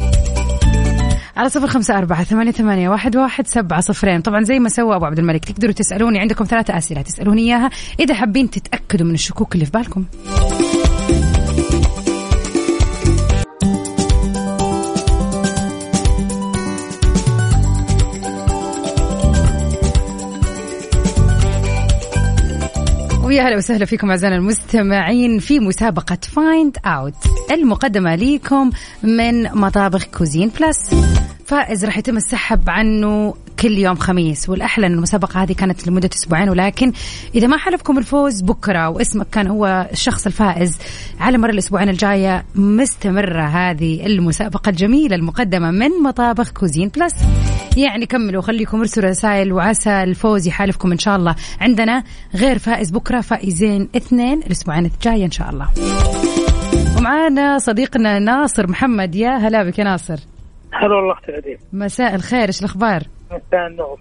على 1.36 1.48
صفر 1.48 1.66
خمسة 1.66 1.98
أربعة 1.98 2.24
ثمانية, 2.24 2.52
ثمانية 2.52 2.88
واحد, 2.88 3.16
واحد 3.16 3.46
سبعة 3.46 3.80
صفرين. 3.80 4.20
طبعا 4.20 4.42
زي 4.42 4.58
ما 4.58 4.68
سوى 4.68 4.96
أبو 4.96 5.04
عبد 5.04 5.18
الملك 5.18 5.44
تقدروا 5.44 5.72
تسألوني 5.72 6.18
عندكم 6.18 6.44
ثلاثة 6.44 6.78
أسئلة 6.78 7.02
تسألوني 7.02 7.42
إياها. 7.42 7.70
إذا 8.00 8.14
حابين 8.14 8.50
تتأكدوا 8.50 9.06
من 9.06 9.14
الشكوك 9.14 9.54
اللي 9.54 9.64
في 9.64 9.70
بالكم. 9.72 10.04
ويا 23.32 23.42
هلا 23.42 23.56
وسهلا 23.56 23.84
فيكم 23.84 24.10
أعزائنا 24.10 24.36
المستمعين 24.36 25.38
في 25.38 25.60
مسابقة 25.60 26.18
Find 26.22 26.76
Out 26.86 27.14
المقدمة 27.52 28.14
ليكم 28.14 28.70
من 29.02 29.42
مطابخ 29.42 30.04
Cuisine 30.04 30.50
Plus 30.60 30.94
فائز 31.46 31.84
راح 31.84 31.98
يتم 31.98 32.16
السحب 32.16 32.70
عنه 32.70 33.34
كل 33.60 33.78
يوم 33.78 33.96
خميس 33.96 34.48
والأحلى 34.48 34.86
إن 34.86 34.92
المسابقة 34.92 35.42
هذه 35.42 35.52
كانت 35.52 35.86
لمدة 35.88 36.10
أسبوعين 36.14 36.48
ولكن 36.48 36.92
إذا 37.34 37.46
ما 37.46 37.56
حلفكم 37.56 37.98
الفوز 37.98 38.42
بكرة 38.42 38.88
واسمك 38.88 39.26
كان 39.30 39.46
هو 39.46 39.88
الشخص 39.92 40.26
الفائز 40.26 40.78
على 41.20 41.38
مر 41.38 41.50
الأسبوعين 41.50 41.88
الجاية 41.88 42.44
مستمرة 42.54 43.42
هذه 43.42 44.06
المسابقة 44.06 44.70
الجميلة 44.70 45.16
المقدمة 45.16 45.70
من 45.70 45.90
مطابخ 46.02 46.50
Cuisine 46.50 46.88
Plus 46.88 47.14
يعني 47.76 48.06
كملوا 48.06 48.42
خليكم 48.42 48.80
ارسلوا 48.80 49.10
رسائل 49.10 49.52
وعسى 49.52 50.02
الفوز 50.02 50.48
يحالفكم 50.48 50.92
إن 50.92 50.98
شاء 50.98 51.16
الله. 51.16 51.36
عندنا 51.60 52.04
غير 52.34 52.58
فائز 52.58 52.90
بكرة 52.90 53.20
فائزين 53.20 53.88
اثنين 53.96 54.38
الاسبوعين 54.38 54.86
الجاي 54.86 55.24
إن 55.24 55.30
شاء 55.30 55.50
الله. 55.50 55.68
ومعانا 56.98 57.58
صديقنا 57.58 58.18
ناصر 58.18 58.70
محمد. 58.70 59.14
يا 59.14 59.30
هلا 59.30 59.62
بك 59.62 59.78
يا 59.78 59.84
ناصر. 59.84 60.18
هلا 60.72 60.94
والله 60.94 61.12
أختي 61.12 61.58
مساء 61.72 62.14
الخير 62.14 62.48
إيش 62.48 62.60
الأخبار؟ 62.60 63.02
مساء 63.26 63.66
النور. 63.66 64.00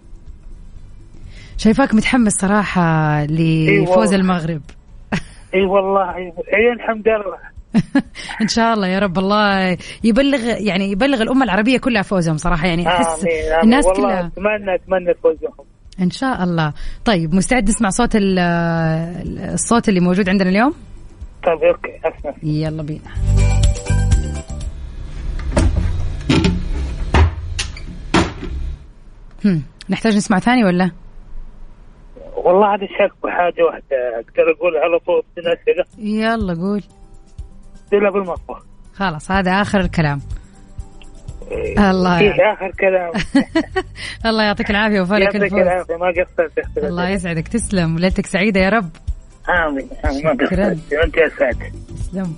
شايفاك 1.58 1.94
متحمس 1.94 2.34
صراحة 2.34 3.25
لفوز 3.25 4.13
المغرب. 4.13 4.62
إي 5.54 5.62
والله. 5.62 6.16
إي 6.54 6.74
الحمد 6.74 7.08
لله. 7.08 7.61
إن 8.42 8.48
شاء 8.48 8.74
الله 8.74 8.88
يا 8.88 9.00
رب 9.00 9.18
الله 9.18 9.78
يبلغ 10.04 10.40
يعني 10.46 10.92
يبلغ 10.92 11.22
الأمة 11.22 11.44
العربية 11.44 11.78
كلها 11.78 12.01
فوزهم 12.01 12.38
صراحة. 12.38 12.68
يعني 12.68 12.88
أحس 12.88 13.24
آمين 13.24 13.34
آمين. 13.54 13.63
الناس 13.63 13.86
والله 13.86 14.01
كلها. 14.04 14.28
اتمنى 14.28 14.75
أتمنى 14.75 15.13
فوزهم 15.24 15.66
إن 16.01 16.10
شاء 16.10 16.44
الله. 16.44 16.74
طيب 17.06 17.36
مستعد 17.36 17.70
نسمع 17.70 17.90
صوت 17.90 18.16
ال- 18.16 18.40
الصوت 19.54 19.90
اللي 19.90 20.00
موجود 20.00 20.30
عندنا 20.30 20.50
اليوم؟ 20.50 20.74
طيب 21.46 21.63
أوكي 21.63 22.00
أسمع. 22.06 22.34
يلا 22.44 22.84
بينا. 22.84 23.12
هم. 29.46 29.62
نحتاج 29.90 30.16
نسمع 30.16 30.40
ثاني 30.40 30.63
ولا؟ 30.63 30.92
والله 32.36 32.74
هذا 32.75 32.86
شك 32.86 33.12
بحاجة 33.24 33.63
واحدة 33.63 33.86
أقدر 34.16 34.51
أقول 34.58 34.78
على 34.78 35.00
طول. 35.00 35.24
يلا 35.98 36.54
قول. 36.54 36.84
دلها 37.92 38.12
بالمطبخ 38.12 38.64
خلاص 38.94 39.32
هذا 39.32 39.52
آخر 39.52 39.80
الكلام. 39.80 40.22
الله 41.78 42.18
في 42.18 42.24
يعافيك. 42.26 42.42
آخر 42.42 42.72
كلام. 42.80 43.12
الله 44.32 44.44
يعطيك 44.44 44.70
العافية 44.70 45.02
وفالك 45.02 45.22
يعطيك 45.22 45.44
الفوز. 45.44 45.60
العافية 45.60 45.96
ما 45.96 46.08
قصرت. 46.08 46.78
الله 46.78 47.10
يسعدك. 47.10 47.48
تسلم 47.48 47.96
وليلتك 47.96 48.26
سعيدة 48.26 48.60
يا 48.60 48.70
رب. 48.70 48.90
آمين 49.50 49.90
آمين 50.06 50.24
ما 50.26 50.34
شكراً. 50.34 50.46
قصرت 50.70 50.94
انت 51.06 51.18
يا 51.18 51.30
سعد. 51.40 51.72
تسلم. 51.98 52.36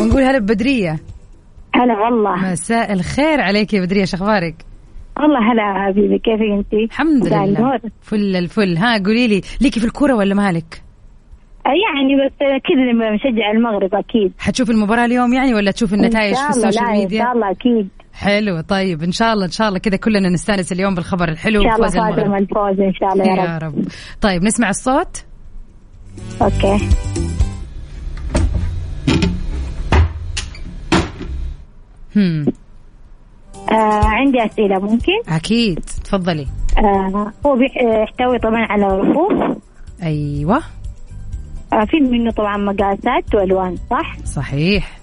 ونقول 0.00 0.22
هلا 0.22 0.38
ببدرية. 0.38 0.98
هلا 1.74 1.98
والله. 1.98 2.52
مساء 2.52 2.92
الخير 2.92 3.40
عليك 3.40 3.74
يا 3.74 3.80
بدرية 3.80 4.04
شخبارك 4.04 4.54
والله 5.20 5.52
هلا 5.52 5.86
حبيبي 5.86 6.18
كيفك 6.18 6.42
أنت؟ 6.58 6.74
الحمد 6.74 7.26
لله. 7.26 7.80
فل 8.02 8.36
الفل. 8.36 8.76
ها 8.76 8.98
قولي 8.98 9.28
لي 9.28 9.40
ليكي 9.60 9.80
في 9.80 9.86
الكورة 9.86 10.14
ولا 10.14 10.34
مالك؟ 10.34 10.82
يعني 11.66 12.26
بس 12.26 12.32
كذا 12.38 12.92
لما 12.92 13.14
مشجع 13.14 13.50
المغرب 13.50 13.94
أكيد. 13.94 14.32
حتشوف 14.38 14.70
المباراة 14.70 15.04
اليوم 15.04 15.32
يعني 15.32 15.54
ولا 15.54 15.70
تشوف 15.70 15.94
النتائج 15.94 16.34
في 16.34 16.50
ال 16.50 16.55
social 16.55 16.84
لا، 16.84 16.90
إن 16.90 16.98
ميديا؟ 16.98 17.24
شاء 17.24 17.32
الله 17.32 17.50
أكيد. 17.50 17.88
حلو 18.12 18.60
طيب 18.60 19.02
إن 19.02 19.12
شاء 19.12 19.32
الله 19.32 19.44
إن 19.44 19.50
شاء 19.50 19.68
الله. 19.68 19.78
كذا 19.78 19.96
كلنا 19.96 20.28
نستانس 20.28 20.72
اليوم 20.72 20.94
بالخبر 20.94 21.28
الحلو 21.28 21.62
إن 21.62 21.70
شاء 21.70 22.06
الله 22.06 22.28
من 22.28 22.38
الفوز 22.38 22.80
إن 22.80 22.94
شاء 22.94 23.12
الله 23.12 23.24
يا 23.24 23.36
يا 23.36 23.58
رب. 23.58 23.74
رب. 23.78 23.84
طيب 24.20 24.42
نسمع 24.42 24.68
الصوت. 24.70 25.24
okay. 26.42 26.78
هم. 32.16 32.44
آه 33.68 34.04
عندي 34.06 34.44
أسئلة 34.46 34.78
ممكن؟ 34.78 35.12
أكيد 35.28 35.78
تفضلي. 36.04 36.46
آه 36.78 37.32
هو 37.46 37.56
بيح- 37.56 37.76
يحتوي 38.02 38.38
طبعا 38.38 38.66
على 38.70 38.86
رفوف. 38.86 39.56
أيوه. 40.02 40.56
آه 41.72 41.84
في 41.84 42.00
منه 42.00 42.30
طبعا 42.30 42.56
مقاسات 42.56 43.34
وألوان 43.34 43.76
صح؟ 43.90 44.16
صحيح. 44.24 45.00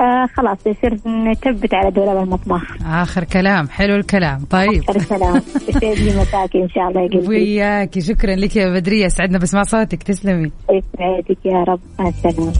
آه 0.00 0.26
خلاص 0.36 0.58
يصير 0.66 0.94
نثبت 1.08 1.74
على 1.74 1.90
دولاب 1.90 2.22
المطبخ. 2.24 2.76
آخر 2.86 3.24
كلام 3.24 3.68
حلو 3.68 3.94
الكلام. 3.94 4.44
طيب. 4.50 4.82
آخر 4.90 4.98
سلام 5.00 5.36
يسعد 5.68 5.98
لي 5.98 6.20
مساكي 6.20 6.62
إن 6.62 6.68
شاء 6.68 6.88
الله 6.88 7.00
يا 7.00 7.08
قلبي 7.08 7.28
وياك. 7.28 7.98
شكرا 7.98 8.34
لك 8.36 8.56
يا 8.56 8.68
بدرية. 8.68 9.08
سعدنا 9.08 9.38
بسمع 9.38 9.62
صوتك. 9.62 10.02
تسلمي. 10.02 10.52
يسعدك 10.70 11.38
يا 11.46 11.64
رب. 11.68 11.80
مع 11.98 12.08
السلامة. 12.08 12.52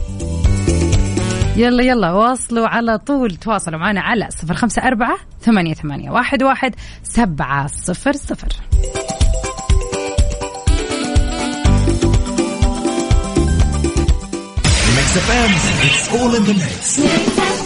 يلا 1.57 1.83
يلا 1.83 2.11
واصلوا 2.11 2.67
على 2.67 2.97
طول. 2.97 3.35
تواصلوا 3.35 3.79
معنا 3.79 4.01
على 4.01 4.27
صفر 4.29 4.53
خمسة 4.53 4.81
أربعة 4.81 5.17
ثمانية, 5.41 5.73
ثمانية 5.73 6.09
واحد, 6.11 6.43
واحد 6.43 6.75
سبعة 7.03 7.67
صفر 7.67 8.13
صفر. 8.13 8.47
Mix 14.97 15.09
FM, 15.27 15.51
it's 15.87 16.05
all 16.15 16.35
in 16.35 16.43
the 16.43 16.53
mix. 16.53 17.56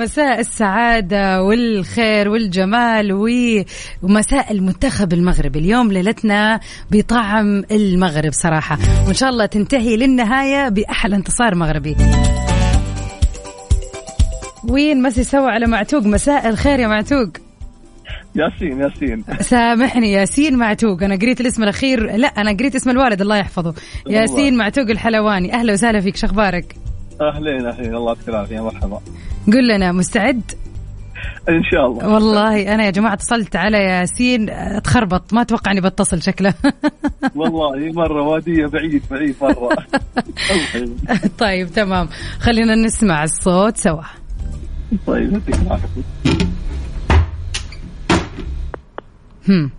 مساء 0.00 0.40
السعادة 0.40 1.42
والخير 1.42 2.28
والجمال 2.28 3.12
ومساء 4.02 4.52
المنتخب 4.52 5.12
المغربي 5.12 5.58
اليوم 5.58 5.92
ليلتنا 5.92 6.60
بطعم 6.90 7.64
المغرب 7.70 8.32
صراحة. 8.32 8.78
وإن 9.06 9.14
شاء 9.14 9.30
الله 9.30 9.46
تنتهي 9.46 9.96
للنهاية 9.96 10.68
بأحلى 10.68 11.16
انتصار 11.16 11.54
مغربي. 11.54 11.96
وين 14.68 15.02
مسي 15.02 15.24
سوا 15.24 15.50
على 15.50 15.66
معتوق؟ 15.66 16.02
مساء 16.02 16.48
الخير 16.48 16.80
يا 16.80 16.88
معتوق. 16.88 17.28
ياسين 18.34 18.80
ياسين. 18.80 19.24
سامحني 19.40 20.12
ياسين 20.12 20.56
معتوق. 20.56 21.02
أنا 21.02 21.16
قريت 21.16 21.40
الاسم 21.40 21.62
الأخير. 21.62 22.16
لا 22.16 22.28
أنا 22.28 22.52
قريت 22.52 22.74
اسم 22.74 22.90
الوالد 22.90 23.20
الله 23.20 23.36
يحفظه. 23.36 23.74
ياسين 24.06 24.56
معتوق 24.56 24.90
الحلواني. 24.90 25.54
أهلا 25.54 25.72
وسهلا 25.72 26.00
فيك 26.00 26.16
شخبارك 26.16 26.74
أهلين 27.20 27.66
أهلين. 27.66 27.94
الله 27.94 28.08
يعطيك 28.08 28.28
العافيه 28.28 28.64
مرحبا. 28.64 29.00
قل 29.46 29.68
لنا 29.68 29.92
مستعد؟ 29.92 30.42
إن 31.48 31.62
شاء 31.64 31.86
الله. 31.86 32.08
والله 32.08 32.74
أنا 32.74 32.84
يا 32.84 32.90
جماعة 32.90 33.12
اتصلت 33.14 33.56
على 33.56 33.78
ياسين 33.78 34.50
آه، 34.50 34.78
تخربط 34.78 35.32
ما 35.32 35.42
أتوقع 35.42 35.72
إني 35.72 35.80
بتصل 35.80 36.22
شكله. 36.22 36.54
والله 37.36 37.92
مرة 37.92 38.22
وادية 38.22 38.66
بعيد 38.66 39.02
بعيد 39.10 39.36
مرة. 39.42 39.86
طيب 41.38 41.68
تمام. 41.68 42.08
خلينا 42.40 42.74
نسمع 42.74 43.24
الصوت 43.24 43.76
سوا. 43.76 44.02
طيب 45.06 45.32
يعطيك 45.32 45.62
العافية. 45.62 46.02
هم. 49.48 49.70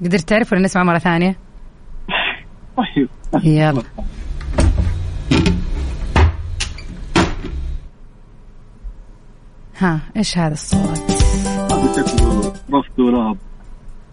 قدرت 0.00 0.28
تعرف 0.28 0.52
ولا 0.52 0.62
نسمع 0.62 0.82
مرة 0.82 0.98
ثانية؟ 0.98 1.36
طيب. 2.76 3.08
يلا. 3.44 3.82
ها 9.78 10.00
إيش 10.16 10.38
هذا 10.38 10.52
الصوت؟ 10.52 11.10
هذا 11.72 12.06
شكله 12.06 12.52
رف 12.72 12.86
دولاب. 12.98 13.36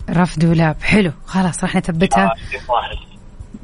رف 0.10 0.40
دولاب. 0.40 0.76
حلو. 0.82 1.12
خلاص 1.26 1.64
راح 1.64 1.76
نثبتها. 1.76 2.34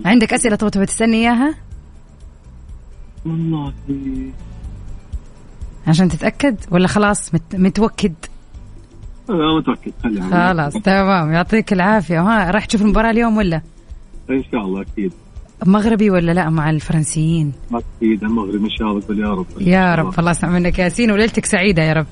عندك 0.06 0.34
أسئلة 0.34 0.56
تبغى 0.56 0.72
تبغى 0.72 0.86
تسألني 0.86 1.18
إياها؟ 1.18 1.56
والله 3.26 3.74
عشان 5.88 6.10
تتأكد؟ 6.10 6.58
ولا 6.72 6.88
خلاص 6.88 7.34
مت... 7.34 7.56
متوكد. 7.56 8.14
خليها. 10.04 10.54
خلاص 10.54 10.74
تمام. 10.74 11.34
يعطيك 11.34 11.74
العافية. 11.74 12.22
ها 12.22 12.52
راح 12.52 12.66
تشوف 12.66 12.82
المباراة 12.82 13.12
اليوم 13.12 13.38
ولا؟ 13.38 13.62
إن 14.30 14.44
شاء 14.52 14.62
الله 14.62 14.82
أكيد. 14.82 15.14
مغربي 15.65 16.10
ولا 16.10 16.32
لا 16.32 16.50
مع 16.50 16.69
الفرنسيين؟ 16.69 17.54
أكيد 17.74 18.24
المغرب 18.24 18.63
ان 18.63 18.69
شاء 18.69 18.88
الله 18.88 19.28
يا 19.28 19.34
رب. 19.34 19.45
يا 19.60 19.95
رب 19.95 20.19
الله 20.19 20.32
يسمع 20.32 20.50
منك 20.50 20.80
ياسين 20.80 21.12
وليلتك 21.12 21.45
سعيدة 21.45 21.84
يا 21.84 21.93
رب. 21.93 22.06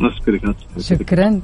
أشكرك. 0.00 0.56
شكرا. 0.78 1.40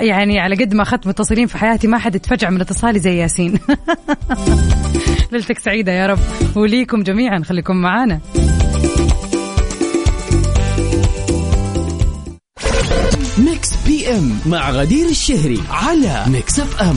يعني 0.00 0.40
على 0.40 0.56
قد 0.56 0.74
ما 0.74 0.82
أخذت 0.82 1.06
متصلين 1.06 1.46
في 1.46 1.58
حياتي 1.58 1.86
ما 1.86 1.98
حد 1.98 2.14
اتفجع 2.14 2.50
من 2.50 2.60
اتصالي 2.60 2.98
زي 2.98 3.16
ياسين. 3.16 3.58
ليلتك 5.32 5.58
سعيدة 5.58 5.92
يا 5.92 6.06
رب. 6.06 6.18
وليكم 6.56 7.02
جميعا 7.02 7.42
خليكم 7.42 7.76
معانا. 7.76 8.20
PM 14.08 14.40
مع 14.46 14.70
غدير 14.70 15.08
الشهري 15.08 15.62
على 15.70 16.24
Mix 16.26 16.60
FM 16.60 16.96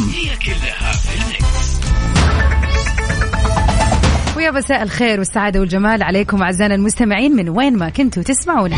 ويا 4.37 4.51
مساء 4.51 4.83
الخير 4.83 5.19
والسعادة 5.19 5.59
والجمال 5.59 6.03
عليكم 6.03 6.43
أعزائنا 6.43 6.75
المستمعين 6.75 7.35
من 7.35 7.49
وين 7.49 7.77
ما 7.77 7.89
كنتوا 7.89 8.23
تسمعونا. 8.23 8.75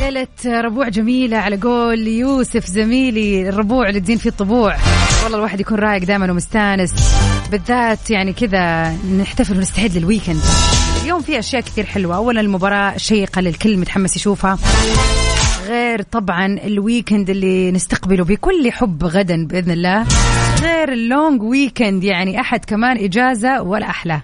ليلة 0.00 0.60
ربوع 0.60 0.88
جميلة 0.88 1.36
على 1.36 1.56
قول 1.56 2.06
يوسف 2.08 2.66
زميلي 2.66 3.48
الربوع 3.48 3.88
اللي 3.88 4.00
تزين 4.00 4.18
فيه 4.18 4.30
الطبوع. 4.30 4.76
والله 5.22 5.38
الواحد 5.38 5.60
يكون 5.60 5.78
رايق 5.78 6.04
دائما 6.04 6.30
ومستانس. 6.30 6.92
بالذات 7.50 8.10
يعني 8.10 8.32
كذا 8.32 8.92
نحتفل 9.18 9.56
ونستعد 9.56 9.96
لل 9.96 10.06
weekend 10.06 10.40
اليوم 11.02 11.22
في 11.22 11.38
أشياء 11.38 11.62
كثير 11.62 11.86
حلوة. 11.86 12.16
اولا 12.16 12.40
المباراة 12.40 12.96
شيقة 12.96 13.40
للكل 13.40 13.76
متحمس 13.76 14.16
يشوفها. 14.16 14.58
غير 15.66 16.02
طبعا 16.02 16.46
ال 16.46 16.57
weekend 16.57 17.30
اللي 17.30 17.72
نستقبله 17.72 18.24
بكل 18.24 18.72
حب 18.72 19.04
غدا 19.04 19.46
بإذن 19.46 19.70
الله 19.70 20.06
غير 20.62 20.92
ال 20.92 21.02
long 21.02 21.42
weekend 21.42 22.04
يعني 22.04 22.40
أحد 22.40 22.64
كمان 22.64 22.96
إجازة 23.04 23.62
ولا 23.62 23.90
أحلى. 23.90 24.20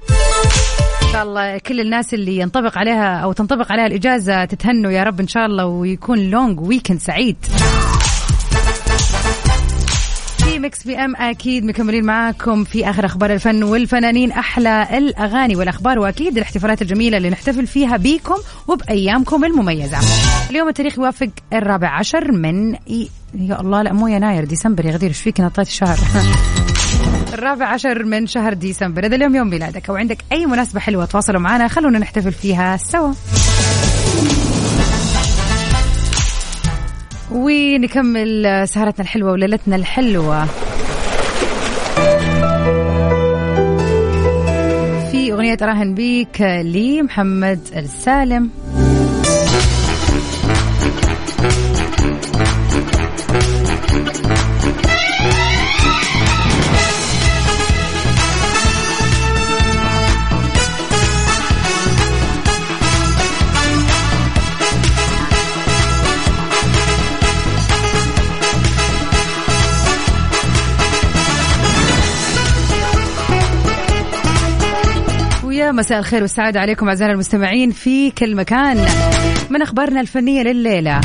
إن 1.02 1.12
شاء 1.12 1.22
الله 1.22 1.58
كل 1.58 1.80
الناس 1.80 2.14
اللي 2.14 2.38
ينطبق 2.38 2.78
عليها 2.78 3.16
أو 3.16 3.32
تنطبق 3.32 3.72
عليها 3.72 3.86
الإجازة 3.86 4.44
تتهنوا 4.44 4.90
يا 4.90 5.02
رب 5.02 5.20
إن 5.20 5.28
شاء 5.28 5.46
الله 5.46 5.66
ويكون 5.66 6.30
long 6.30 6.60
weekend 6.60 6.98
سعيد. 6.98 7.36
في 10.62 10.66
Mix 10.66 10.84
PM 10.84 11.16
أكيد 11.16 11.64
مكملين 11.64 12.04
معاكم 12.04 12.64
في 12.64 12.90
آخر 12.90 13.06
أخبار 13.06 13.32
الفن 13.32 13.62
والفنانين. 13.62 14.32
أحلى 14.32 14.98
الأغاني 14.98 15.56
والأخبار 15.56 15.98
وأكيد 15.98 16.36
الاحتفالات 16.36 16.82
الجميلة 16.82 17.16
اللي 17.16 17.30
نحتفل 17.30 17.66
فيها 17.66 17.96
بيكم 17.96 18.34
وبأيامكم 18.68 19.44
المميزة. 19.44 19.98
اليوم 20.50 20.68
التاريخ 20.68 20.98
يوافق 20.98 21.30
الرابع 21.52 21.88
عشر 21.88 22.32
من 22.32 22.74
ي... 22.74 23.08
يا 23.34 23.60
الله 23.60 23.82
لا 23.82 23.92
مو 23.92 24.06
يناير 24.06 24.44
ديسمبر 24.44 24.86
يا 24.86 24.92
غدير 24.92 25.08
إيش 25.08 25.20
فيك 25.20 25.40
نطيت 25.40 25.66
الشهر؟ 25.66 25.98
الرابع 27.34 27.66
عشر 27.66 28.04
من 28.04 28.26
شهر 28.26 28.52
ديسمبر. 28.52 29.06
إذا 29.06 29.16
اليوم 29.16 29.34
يوم 29.34 29.50
ميلادك 29.50 29.90
أو 29.90 29.96
عندك 29.96 30.18
أي 30.32 30.46
مناسبة 30.46 30.80
حلوة 30.80 31.04
تواصلوا 31.04 31.40
معنا 31.40 31.68
خلونا 31.68 31.98
نحتفل 31.98 32.32
فيها 32.32 32.76
سوا. 32.76 33.12
ونكمل 37.34 38.62
سهرتنا 38.68 39.02
الحلوة 39.04 39.32
وليلتنا 39.32 39.76
الحلوة. 39.76 40.46
في 45.10 45.32
أغنية 45.32 45.56
أراهن 45.62 45.94
بيك 45.94 46.40
لمحمد 46.42 47.60
السالم. 47.76 48.50
مساء 75.72 75.98
الخير 75.98 76.22
والسعادة 76.22 76.60
عليكم 76.60 76.88
أعزائنا 76.88 77.12
المستمعين 77.14 77.70
في 77.70 78.10
كل 78.10 78.36
مكان. 78.36 78.86
من 79.50 79.62
أخبارنا 79.62 80.00
الفنية 80.00 80.42
لليلة؟ 80.42 81.00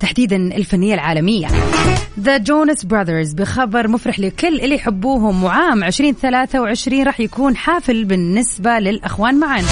تحديدا 0.00 0.36
الفنية 0.36 0.94
العالمية. 0.94 1.46
The 2.20 2.36
Jonas 2.38 2.84
Brothers 2.84 3.32
بخبر 3.32 3.88
مفرح 3.88 4.18
لكل 4.20 4.60
اللي 4.60 4.74
يحبوهم. 4.74 5.44
وعام 5.44 5.84
2023 5.84 7.02
راح 7.02 7.20
يكون 7.20 7.56
حافل 7.56 8.04
بالنسبة 8.04 8.78
للأخوان 8.78 9.34
معا. 9.34 9.62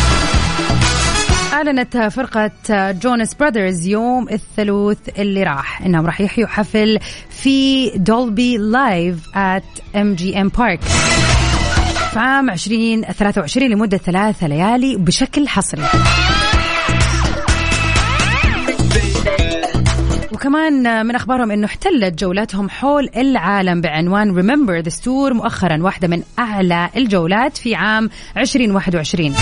أعلنت 1.52 1.96
فرقة 1.96 2.50
Jonas 2.92 3.34
Brothers 3.34 3.86
يوم 3.86 4.28
الثلاث 4.28 5.18
اللي 5.18 5.42
راح 5.42 5.82
إنهم 5.82 6.06
راح 6.06 6.20
يحيوا 6.20 6.48
حفل 6.48 6.98
في 7.30 7.90
Dolby 7.90 8.56
Live 8.56 9.16
at 9.26 9.96
ام 9.96 10.16
بارك 10.58 10.80
في 12.12 12.18
عام 12.18 12.50
2023 12.50 13.70
لمدة 13.70 13.96
ثلاثة 13.96 14.46
ليالي 14.46 14.96
بشكل 14.96 15.48
حصري. 15.48 15.82
وكمان 20.32 21.06
من 21.06 21.14
أخبارهم 21.14 21.50
إنه 21.50 21.66
احتلت 21.66 22.18
جولاتهم 22.18 22.68
حول 22.70 23.10
العالم 23.16 23.80
بعنوان 23.80 24.36
Remember 24.36 24.78
This 24.78 24.88
Tour 24.88 25.34
مؤخرا 25.34 25.82
واحدة 25.82 26.08
من 26.08 26.22
أعلى 26.38 26.88
الجولات 26.96 27.56
في 27.56 27.74
عام 27.74 28.10
2021 28.36 29.34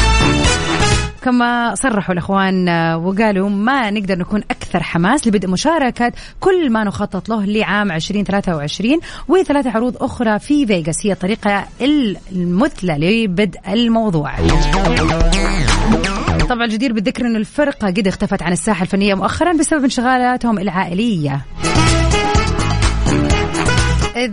كما 1.26 1.74
صرحوا 1.74 2.12
الإخوان 2.12 2.68
وقالوا 2.94 3.48
ما 3.48 3.90
نقدر 3.90 4.18
نكون 4.18 4.42
أكثر 4.50 4.82
حماس 4.82 5.26
لبدء 5.26 5.48
مشاركة 5.48 6.12
كل 6.40 6.70
ما 6.70 6.84
نخطط 6.84 7.28
له 7.28 7.44
لعام 7.44 7.92
2023 7.92 8.98
وثلاث 9.28 9.66
عروض 9.66 10.02
أخرى 10.02 10.38
في 10.38 10.66
فيغاس 10.66 11.06
هي 11.06 11.12
الطريقة 11.12 11.64
المثلى 12.32 13.24
لبدء 13.24 13.60
الموضوع. 13.68 14.32
طبعا 16.48 16.64
الجدير 16.64 16.92
بالذكر 16.92 17.26
أن 17.26 17.36
الفرقة 17.36 17.86
قد 17.86 18.08
اختفت 18.08 18.42
عن 18.42 18.52
الساحة 18.52 18.82
الفنية 18.82 19.14
مؤخرا 19.14 19.52
بسبب 19.52 19.84
انشغالاتهم 19.84 20.58
العائلية 20.58 21.44
إذ 24.16 24.32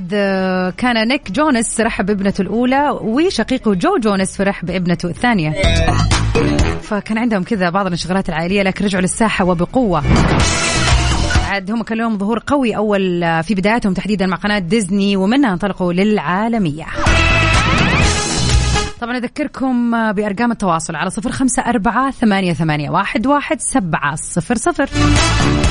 كان 0.78 1.08
نيك 1.08 1.32
جونس 1.32 1.82
رحب 1.82 2.06
بابنته 2.06 2.42
الأولى 2.42 2.90
وشقيقه 3.02 3.74
جو 3.74 3.98
جونس 3.98 4.38
فرح 4.38 4.66
بابنته 4.66 5.10
الثانية 5.10 5.54
فكان 6.84 7.18
عندهم 7.18 7.44
كذا 7.44 7.70
بعض 7.70 7.86
الانشغالات 7.86 8.30
العائلية 8.30 8.64
لكن 8.64 8.86
رجعوا 8.86 9.02
للساحة 9.02 9.46
وبقوة. 9.46 10.04
عاد 11.50 11.72
هم 11.72 11.84
كان 11.84 11.98
لهم 11.98 12.18
ظهور 12.18 12.44
قوي 12.48 12.76
أول 12.76 13.22
في 13.44 13.56
بداياتهم 13.56 13.94
تحديدا 13.94 14.26
مع 14.26 14.38
قناة 14.38 14.60
ديزني 14.60 15.16
ومنها 15.16 15.54
انطلقوا 15.54 15.94
للعالمية. 15.94 16.86
طبعا 19.02 19.18
أذكركم 19.18 19.92
بأرقام 20.12 20.52
التواصل 20.52 20.96
على 20.96 21.10
صفر 21.10 21.32
خمسة 21.32 21.62
أربعة 21.62 22.12
ثمانية, 22.12 22.54
ثمانية 22.54 22.90
واحد, 22.90 23.28
واحد 23.28 23.62
سبعة 23.62 24.16
صفر 24.16 24.56
صفر. 24.56 24.90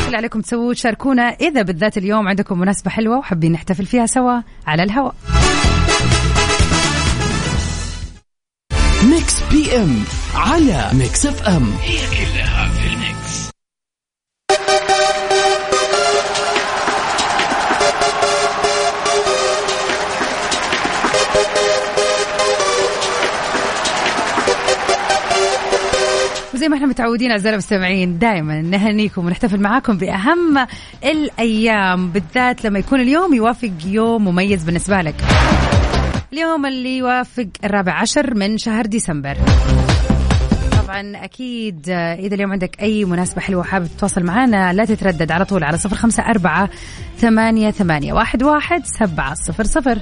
اللي 0.06 0.16
عليكم 0.16 0.40
تسووا 0.40 0.74
تشاركونا 0.74 1.22
إذا 1.22 1.62
بالذات 1.62 1.98
اليوم 1.98 2.28
عندكم 2.28 2.58
مناسبة 2.58 2.90
حلوة 2.90 3.18
وحابين 3.18 3.52
نحتفل 3.52 3.86
فيها 3.86 4.06
سوا 4.06 4.40
على 4.66 4.82
الهواء. 4.82 5.14
PM 9.52 10.04
على 10.34 10.90
Mix 10.92 11.26
FM 11.26 11.72
هي 11.82 11.98
كلها 12.10 12.68
في 12.70 12.86
الميكس 12.86 13.50
وزي 26.54 26.68
ما 26.68 26.76
إحنا 26.76 26.86
متعودين 26.86 27.30
اعزائنا 27.30 27.54
المستمعين 27.54 28.18
دائما 28.18 28.62
نهنيكم 28.62 29.26
ونحتفل 29.26 29.60
معاكم 29.60 29.96
بأهم 29.96 30.66
الأيام 31.04 32.10
بالذات 32.10 32.64
لما 32.64 32.78
يكون 32.78 33.00
اليوم 33.00 33.34
يوافق 33.34 33.72
يوم 33.86 34.28
مميز 34.28 34.64
بالنسبة 34.64 35.00
لك. 35.02 35.14
اليوم 36.32 36.66
اللي 36.66 36.96
يوافق 36.96 37.48
الرابع 37.64 37.92
عشر 37.92 38.34
من 38.34 38.58
شهر 38.58 38.86
ديسمبر. 38.86 39.36
طبعا 40.82 41.24
أكيد 41.24 41.88
إذا 41.88 42.34
اليوم 42.34 42.52
عندك 42.52 42.82
أي 42.82 43.04
مناسبة 43.04 43.40
حلوة 43.40 43.60
وحابب 43.60 43.86
تتواصل 43.86 44.22
معنا 44.22 44.72
لا 44.72 44.84
تتردد 44.84 45.32
على 45.32 45.44
طول 45.44 45.64
على 45.64 45.78
صفر 45.78 45.96
خمسة 45.96 46.22
أربعة 46.22 46.70
ثمانية 47.18 47.70
ثمانية 47.70 48.12
واحد 48.12 48.42
واحد 48.42 48.82
سبعة 48.84 49.34
صفر 49.34 49.64
صفر. 49.64 49.98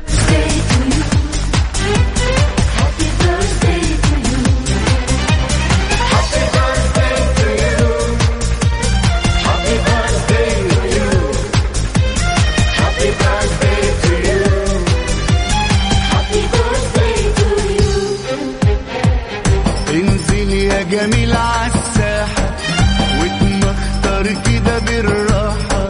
جميل 20.91 21.33
عالساحة 21.33 22.57
واتمختر 23.21 24.23
كده 24.23 24.79
بالراحة. 24.79 25.89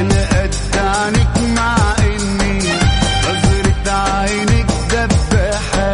أنا 0.00 0.42
قد 0.42 0.54
عنك 0.76 1.38
مع 1.56 1.76
إني 2.00 2.58
نظرة 3.22 3.92
عينك 3.92 4.66
دباحة. 4.92 5.92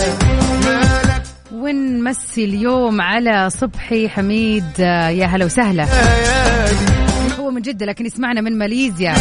مالك؟ 0.64 1.22
ونمسي 1.52 2.44
اليوم 2.44 3.00
على 3.00 3.50
صبحي 3.50 4.08
حميد 4.08 4.64
آه، 4.80 5.08
يا 5.08 5.26
هلا 5.26 5.44
وسهلا. 5.44 5.86
من 7.62 7.72
جدة 7.72 7.86
لكن 7.86 8.06
يسمعنا 8.06 8.40
من 8.40 8.58
ماليزيا. 8.58 9.14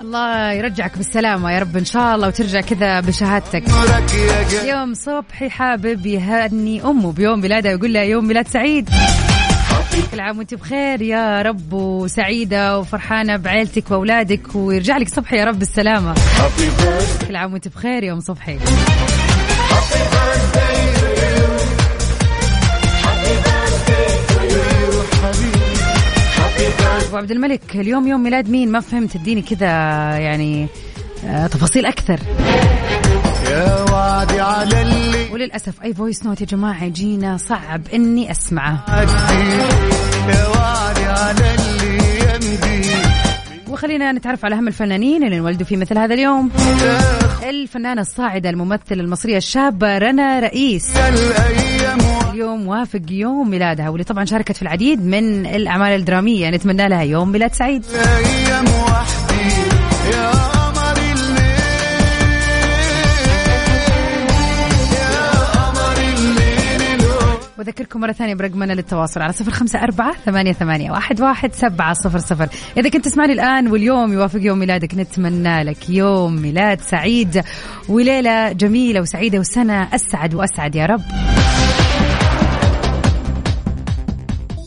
الله 0.00 0.52
يرجعك 0.52 0.96
بالسلامة 0.96 1.52
يا 1.52 1.58
رب 1.58 1.76
إن 1.76 1.84
شاء 1.84 2.14
الله 2.14 2.28
وترجع 2.28 2.60
كذا 2.60 3.00
بشهادتك. 3.00 3.64
يوم 4.64 4.94
صبحي 4.94 5.50
حابب 5.50 6.06
يهني 6.06 6.84
أمه 6.84 7.12
بيوم 7.12 7.40
ميلادها 7.40 7.72
ويقول 7.72 7.92
لها 7.92 8.02
يوم 8.02 8.26
ميلاد 8.26 8.48
سعيد. 8.48 8.90
كل 10.12 10.20
عام 10.20 10.38
وانت 10.38 10.54
بخير 10.54 11.02
يا 11.02 11.42
رب 11.42 11.72
وسعيدة 11.72 12.78
وفرحانة 12.78 13.36
بعيلتك 13.36 13.90
وأولادك 13.90 14.54
ويرجع 14.54 14.96
لك 14.96 15.08
صبحي 15.08 15.36
يا 15.36 15.44
رب 15.44 15.58
بالسلامة. 15.58 16.14
كل 17.28 17.36
عام 17.36 17.52
وانت 17.52 17.68
بخير 17.68 18.02
يا 18.02 18.12
أم 18.12 18.20
صبحي. 18.20 18.58
أبو 27.08 27.16
عبد 27.16 27.30
الملك 27.30 27.60
اليوم 27.74 28.08
يوم 28.08 28.22
ميلاد 28.22 28.50
مين؟ 28.50 28.72
ما 28.72 28.80
فهمت 28.80 29.16
اديني 29.16 29.42
كذا 29.42 29.66
يعني 30.18 30.66
آه، 31.26 31.46
تفاصيل 31.46 31.86
أكثر. 31.86 32.18
يا 33.50 33.90
وعدي 33.90 34.40
على 34.40 34.82
اللي 34.82 35.28
وللأسف 35.32 35.82
أي 35.82 35.94
voice 35.94 36.26
note 36.26 36.40
يا 36.40 36.46
جماعة 36.46 36.84
يجينا 36.84 37.36
صعب 37.36 37.82
إني 37.94 38.30
أسمعه. 38.30 38.84
عدي 38.88 39.12
يا 40.38 40.48
وعدي 40.48 41.04
على 41.04 41.54
اللي 41.54 41.98
يمضي 42.34 42.88
وخلينا 43.68 44.12
نتعرف 44.12 44.44
على 44.44 44.54
أهم 44.54 44.68
الفنانين 44.68 45.24
اللي 45.24 45.36
انولدوا 45.36 45.66
في 45.66 45.76
مثل 45.76 45.98
هذا 45.98 46.14
اليوم. 46.14 46.50
الفنانة 47.48 48.00
الصاعدة 48.00 48.50
الممثلة 48.50 49.02
المصرية 49.02 49.36
الشابة 49.36 49.98
رنا 49.98 50.40
رئيس. 50.40 50.92
اليوم 52.32 52.68
وافق 52.68 53.00
يوم 53.10 53.50
ميلادها 53.50 53.88
واللي 53.88 54.04
طبعا 54.04 54.24
شاركت 54.24 54.56
في 54.56 54.62
العديد 54.62 55.04
من 55.06 55.46
الأعمال 55.46 56.00
الدرامية. 56.00 56.50
نتمنى 56.50 56.88
لها 56.88 57.02
يوم 57.02 57.32
ميلاد 57.32 57.54
سعيد. 57.54 57.84
وذكركم 67.58 68.00
مرة 68.00 68.12
ثانية 68.12 68.34
برقمنا 68.34 68.72
للتواصل 68.72 69.22
على 69.22 69.32
صفر 69.32 69.50
خمسة 69.50 69.82
أربعة 69.82 70.14
ثمانية, 70.26 70.52
ثمانية 70.52 70.90
واحد, 70.90 71.20
واحد 71.20 71.52
سبعة 71.52 71.92
صفر 71.94 72.18
صفر. 72.18 72.48
إذا 72.76 72.88
كنت 72.88 73.04
تسمعني 73.04 73.32
الآن 73.32 73.68
واليوم 73.68 74.12
يوافق 74.12 74.40
يوم 74.42 74.58
ميلادك 74.58 74.94
نتمنى 74.94 75.62
لك 75.62 75.90
يوم 75.90 76.36
ميلاد 76.36 76.80
سعيد. 76.80 77.42
وليلة 77.88 78.52
جميلة 78.52 79.00
وسعيدة 79.00 79.38
وسنة 79.38 79.88
أسعد 79.94 80.34
وأسعد 80.34 80.74
يا 80.74 80.86
رب. 80.86 81.02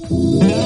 كل 0.09 0.64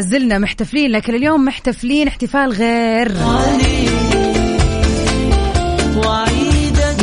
زلنا 0.00 0.38
محتفلين 0.38 0.90
لكن 0.90 1.14
اليوم 1.14 1.44
محتفلين 1.44 2.08
احتفال 2.08 2.52
غير. 2.52 3.12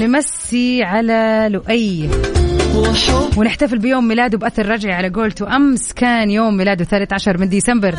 نمسي 0.01 0.83
على 0.83 1.47
لؤي. 1.51 2.09
ونحتفل 3.37 3.77
بيوم 3.77 4.07
ميلاده 4.07 4.37
بأثر 4.37 4.65
رجعي 4.65 4.93
على 4.93 5.09
قولته. 5.09 5.55
أمس 5.55 5.93
كان 5.93 6.31
يوم 6.31 6.57
ميلاده 6.57 6.85
13 6.85 7.37
من 7.37 7.49
ديسمبر. 7.49 7.95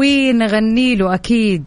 ونغني 0.00 0.96
له 0.96 1.14
أكيد. 1.14 1.64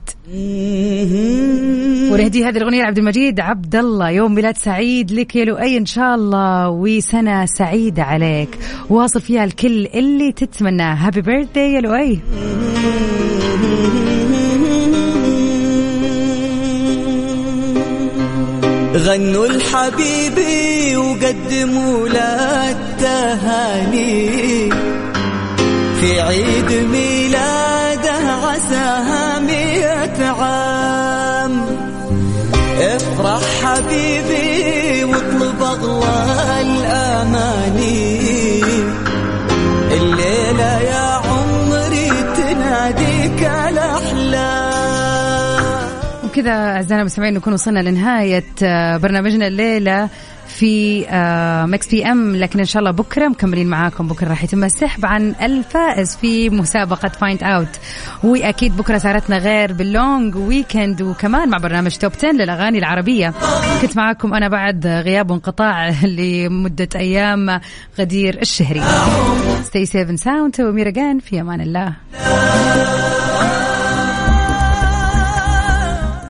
ونهدي 2.11 2.45
هذه 2.45 2.57
الأغنية 2.57 2.81
لعبد 2.81 2.97
المجيد 2.97 3.39
عبد 3.39 3.75
الله. 3.75 4.09
يوم 4.09 4.35
ميلاد 4.35 4.57
سعيد 4.57 5.11
لك 5.11 5.35
يا 5.35 5.45
لؤي 5.45 5.77
إن 5.77 5.85
شاء 5.85 6.15
الله 6.15 6.69
وسنة 6.69 7.45
سعيدة 7.45 8.03
عليك. 8.03 8.49
واصل 8.89 9.21
فيها 9.21 9.43
الكل 9.43 9.85
اللي 9.85 10.31
تتمناه. 10.31 10.93
هابي 10.93 11.21
بيرثدي 11.21 11.59
يا 11.59 11.81
لؤي. 11.81 12.19
غنوا 18.95 19.45
الحبيبي 19.45 20.97
وقدموا 20.97 22.09
له 22.09 22.71
التهاني. 22.71 24.69
في 26.01 26.21
عيد 26.21 26.71
ميلاده 26.91 27.92
عساها 28.73 29.39
مئة 29.39 30.25
عام. 30.25 31.65
افرح 32.81 33.41
حبيبي 33.63 35.03
واطلب 35.03 35.61
اغلى 35.61 36.61
الأماني. 36.61 38.21
الليلة 39.91 40.79
يا 40.81 41.21
عمري 41.27 42.09
تناديك 42.37 43.41
الاحلام 43.69 44.73
وكذا 46.25 46.51
أعزائنا 46.51 47.01
المستمعين 47.01 47.33
نكون 47.33 47.53
وصلنا 47.53 47.79
لنهاية 47.79 48.43
آه، 48.63 48.97
برنامجنا 48.97 49.47
الليلة. 49.47 50.09
في 50.53 51.05
آه 51.09 51.65
Mix 51.65 51.87
PM. 51.87 52.35
لكن 52.35 52.59
إن 52.59 52.65
شاء 52.65 52.79
الله 52.79 52.91
بكرة 52.91 53.27
مكملين 53.27 53.67
معاكم. 53.67 54.07
بكرة 54.07 54.27
راح 54.29 54.43
يتم 54.43 54.63
السحب 54.63 55.05
عن 55.05 55.35
الفائز 55.41 56.15
في 56.15 56.49
مسابقة 56.49 57.09
Find 57.09 57.43
Out 57.43 57.79
وأكيد 58.23 58.77
بكرة 58.77 58.97
سهرتنا 58.97 59.37
غير 59.37 59.73
بال 59.73 59.94
long 59.94 60.35
weekend 60.35 61.01
وكمان 61.01 61.49
مع 61.49 61.57
برنامج 61.57 61.95
Top 61.95 62.11
10 62.17 62.31
للأغاني 62.31 62.77
العربية. 62.77 63.33
كنت 63.81 63.97
معاكم 63.97 64.33
أنا 64.33 64.47
بعد 64.47 64.87
غياب 64.87 65.31
وانقطاع 65.31 65.89
لمدة 66.17 66.89
أيام 66.95 67.59
غدير 67.99 68.41
الشهري. 68.41 68.81
ستي 69.63 69.85
سيفن 69.85 70.17
ساوند 70.17 70.61
وميرا 70.61 71.19
في 71.19 71.41
أمان 71.41 71.61
الله. 71.61 71.93